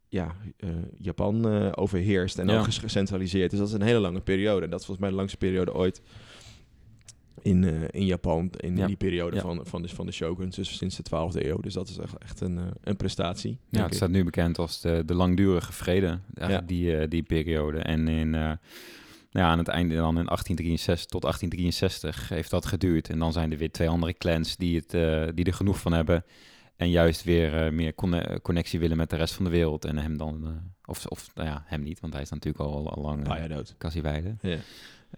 [0.09, 2.59] ja, eh, Japan overheerst en Ja.
[2.59, 3.49] ook gecentraliseerd.
[3.49, 4.63] Dus dat is een hele lange periode.
[4.65, 6.01] En dat is volgens mij de langste periode ooit
[7.41, 8.87] in, in Japan, in Ja.
[8.87, 9.41] die periode Ja.
[9.41, 11.57] van, van, de, van de shoguns, dus sinds de 12e eeuw.
[11.57, 13.57] Dus dat is echt, echt een, een prestatie.
[13.69, 13.93] Ja, het ik.
[13.95, 16.19] staat nu bekend als de, de langdurige vrede,
[16.65, 17.79] die, die periode.
[17.79, 18.57] En in,
[19.31, 23.09] nou ja, aan het einde dan in 1863 tot 1863 heeft dat geduurd.
[23.09, 25.93] En dan zijn er weer twee andere clans die, het, eh, die er genoeg van
[25.93, 26.25] hebben.
[26.75, 29.85] En juist weer eh, meer conne- connectie willen met de rest van de wereld.
[29.85, 30.51] En hem dan, eh,
[30.85, 33.75] of, of nou ja, hem niet, want hij is natuurlijk al, al lang uh, dood.
[33.77, 34.35] Cassieweide.
[34.41, 34.57] Ja.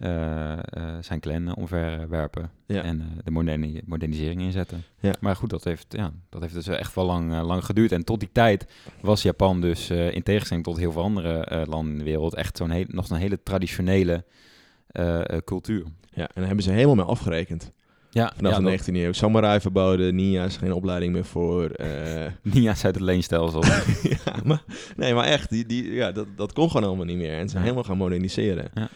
[0.00, 0.58] Eh, eh,
[1.00, 2.82] zijn clan omverwerpen Ja.
[2.82, 4.82] en eh, de moderni- modernisering inzetten.
[5.00, 5.14] Ja.
[5.20, 7.92] Maar goed, dat heeft, ja, dat heeft dus echt wel lang, lang geduurd.
[7.92, 8.66] En tot die tijd
[9.00, 12.70] was Japan dus, in tegenstelling tot heel veel andere landen in de wereld, echt zo'n
[12.70, 14.24] heel, nog een hele traditionele
[15.44, 15.84] cultuur.
[16.12, 17.72] Ja, en daar hebben ze helemaal mee afgerekend.
[18.10, 19.12] Ja, Vanaf ja, de 19e eeuw.
[19.12, 21.70] Samurai verboden, Nia is geen opleiding meer voor.
[21.70, 23.64] eh, Nia's uit het leenstelsel.
[24.24, 24.62] ja, maar,
[24.96, 27.32] nee, maar echt, die, die, ja, dat, dat kon gewoon allemaal niet meer.
[27.32, 27.60] En ze zijn Ja.
[27.62, 28.68] helemaal gaan moderniseren.
[28.74, 28.88] Ja.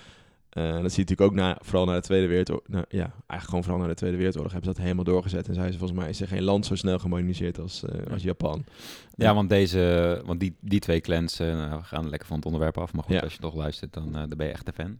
[0.54, 2.68] Eh, dat zie je natuurlijk ook na, vooral na de Tweede Wereldoorlog.
[2.68, 5.48] Nou, ja, eigenlijk gewoon vooral na de Tweede Wereldoorlog hebben ze dat helemaal doorgezet.
[5.48, 8.22] En zeiden ze volgens mij is er geen land zo snel gemoderniseerd als, eh, als
[8.22, 8.64] Japan.
[9.16, 12.46] Ja, want, deze, want die, die twee clans, eh, nou, we gaan lekker van het
[12.46, 12.92] onderwerp af.
[12.92, 13.20] Maar goed, Ja.
[13.20, 14.98] als je toch luistert, dan, dan ben je echt een fan.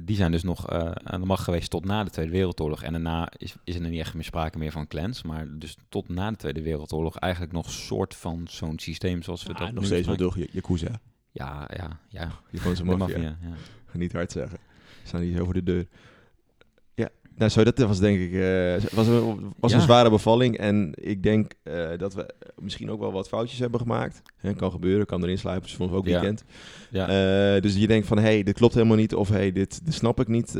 [0.00, 0.68] Die zijn dus nog
[1.04, 2.82] aan de macht geweest tot na de Tweede Wereldoorlog.
[2.82, 5.22] En daarna is, is er niet echt meer sprake meer van clans.
[5.22, 9.52] Maar dus tot na de Tweede Wereldoorlog eigenlijk nog soort van zo'n systeem zoals we
[9.52, 11.00] Ah, dat nog nu steeds wel door Yakuza.
[11.36, 12.30] Ja, ja, ja.
[12.50, 13.18] Japanse maffia.
[13.18, 13.36] ja.
[13.92, 14.58] Niet hard zeggen.
[15.02, 15.86] Ze staan niet over de deur.
[16.94, 20.58] Ja, nou zo, dat was denk ik eh, was een, was een zware bevalling.
[20.58, 24.22] En ik denk eh, dat we misschien ook wel wat foutjes hebben gemaakt.
[24.36, 25.70] Hè, kan gebeuren, kan erin sluipen.
[25.70, 26.44] Voor ons ook weekend.
[26.90, 27.08] Ja.
[27.54, 29.14] Eh, dus je denkt van, hé, hey, dit klopt helemaal niet.
[29.14, 30.52] Of hé, hey, dit, dit snap ik niet.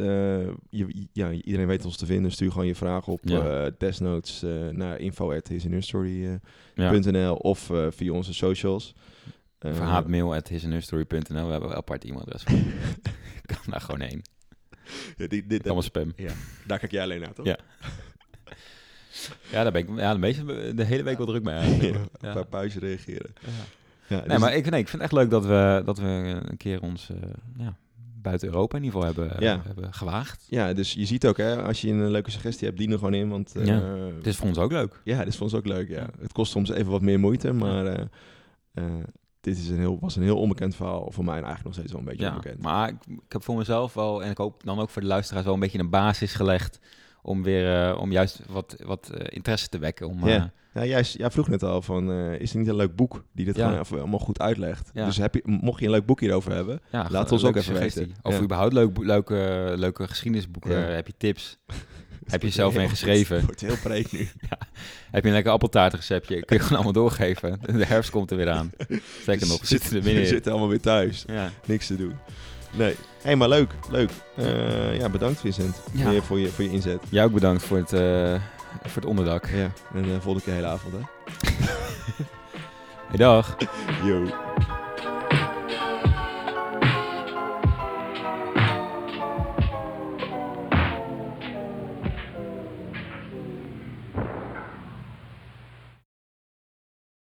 [0.71, 2.33] Je, ja, iedereen weet ons te vinden.
[2.33, 3.71] Stuur gewoon je vraag op Ja.
[3.79, 7.33] desnotes eh, naar info.hisinherstory.nl ja.
[7.33, 8.95] of via onze socials.
[9.59, 11.45] Eh, hisanhistory.nl.
[11.47, 12.45] We hebben een apart e-mailadres.
[13.53, 14.25] kan daar gewoon heen.
[15.17, 16.13] ja, die, dit, Allemaal spam.
[16.17, 16.33] ja,
[16.67, 17.47] daar kijk jij alleen naar, toch?
[17.47, 17.59] Ja.
[19.51, 22.33] Ja, daar ben ik ja, de, meeste, de hele week wel druk mee Ja, een
[22.35, 23.33] paar pauze reageren.
[24.09, 26.05] Ja, Nee, dus- maar ik, nee, ik vind het echt leuk dat we, dat we
[26.49, 27.17] een keer ons eh,
[27.57, 27.77] ja,
[28.23, 29.63] buiten Europa in ieder geval hebben, Ja.
[29.65, 30.47] hebben gewaagd.
[30.49, 33.15] ja, dus je ziet ook, hè, als je een leuke suggestie hebt, dien er gewoon
[33.15, 33.29] in.
[33.29, 33.81] Want eh, Ja.
[34.17, 35.01] Het is voor ons ook leuk.
[35.05, 35.89] ja, dit is voor ons ook leuk.
[35.89, 36.07] Ja.
[36.21, 38.05] Het kost soms even wat meer moeite, maar eh,
[38.75, 38.85] eh,
[39.47, 41.11] dit is een heel, was een heel onbekend verhaal.
[41.13, 42.63] Voor mij eigenlijk nog steeds wel een beetje Ja, onbekend.
[42.63, 45.45] maar ik, ik heb voor mezelf wel, en ik hoop dan ook voor de luisteraars,
[45.45, 46.79] wel een beetje een basis gelegd
[47.23, 50.09] om weer, eh, om juist wat, wat eh, interesse te wekken.
[50.09, 50.37] Om, Ja.
[50.37, 50.45] eh,
[50.75, 53.57] Ja, jij, jij vroeg net al van, is er niet een leuk boek die dit
[53.57, 53.85] Ja.
[53.85, 54.91] gewoon allemaal goed uitlegt?
[54.95, 55.05] Ja.
[55.05, 57.75] Dus heb je, mocht je een leuk boek hierover hebben, ja, Laat ons ook even
[57.75, 58.07] suggestie.
[58.07, 58.19] weten.
[58.23, 60.95] Of überhaupt leuk, leuke, leuke geschiedenisboeken.
[60.95, 61.59] Heb je tips?
[62.27, 63.37] Heb je zelf mee geschreven?
[63.37, 64.29] Het wordt heel breed nu.
[65.11, 66.45] Heb je een lekker appeltaartreceptje?
[66.45, 67.61] Kun je gewoon allemaal doorgeven.
[67.67, 68.71] De herfst komt er weer aan.
[69.25, 71.25] Zeker nog, we zitten er We zitten allemaal weer thuis.
[71.27, 71.51] Ja.
[71.65, 72.15] Niks te doen.
[72.73, 72.95] Nee.
[72.95, 73.71] Hé, hey, maar leuk.
[73.91, 74.11] Leuk.
[74.37, 76.03] Eh, ja, bedankt Vincent Ja.
[76.05, 77.03] voor, je, voor, je, voor je inzet.
[77.09, 78.41] Jij ook bedankt voor het, eh,
[78.83, 79.49] voor het onderdak.
[79.55, 79.73] Ja.
[79.95, 81.01] En uh, volgende keer hele avond, hè.
[83.09, 83.57] Hey, dag.
[84.05, 84.25] Yo.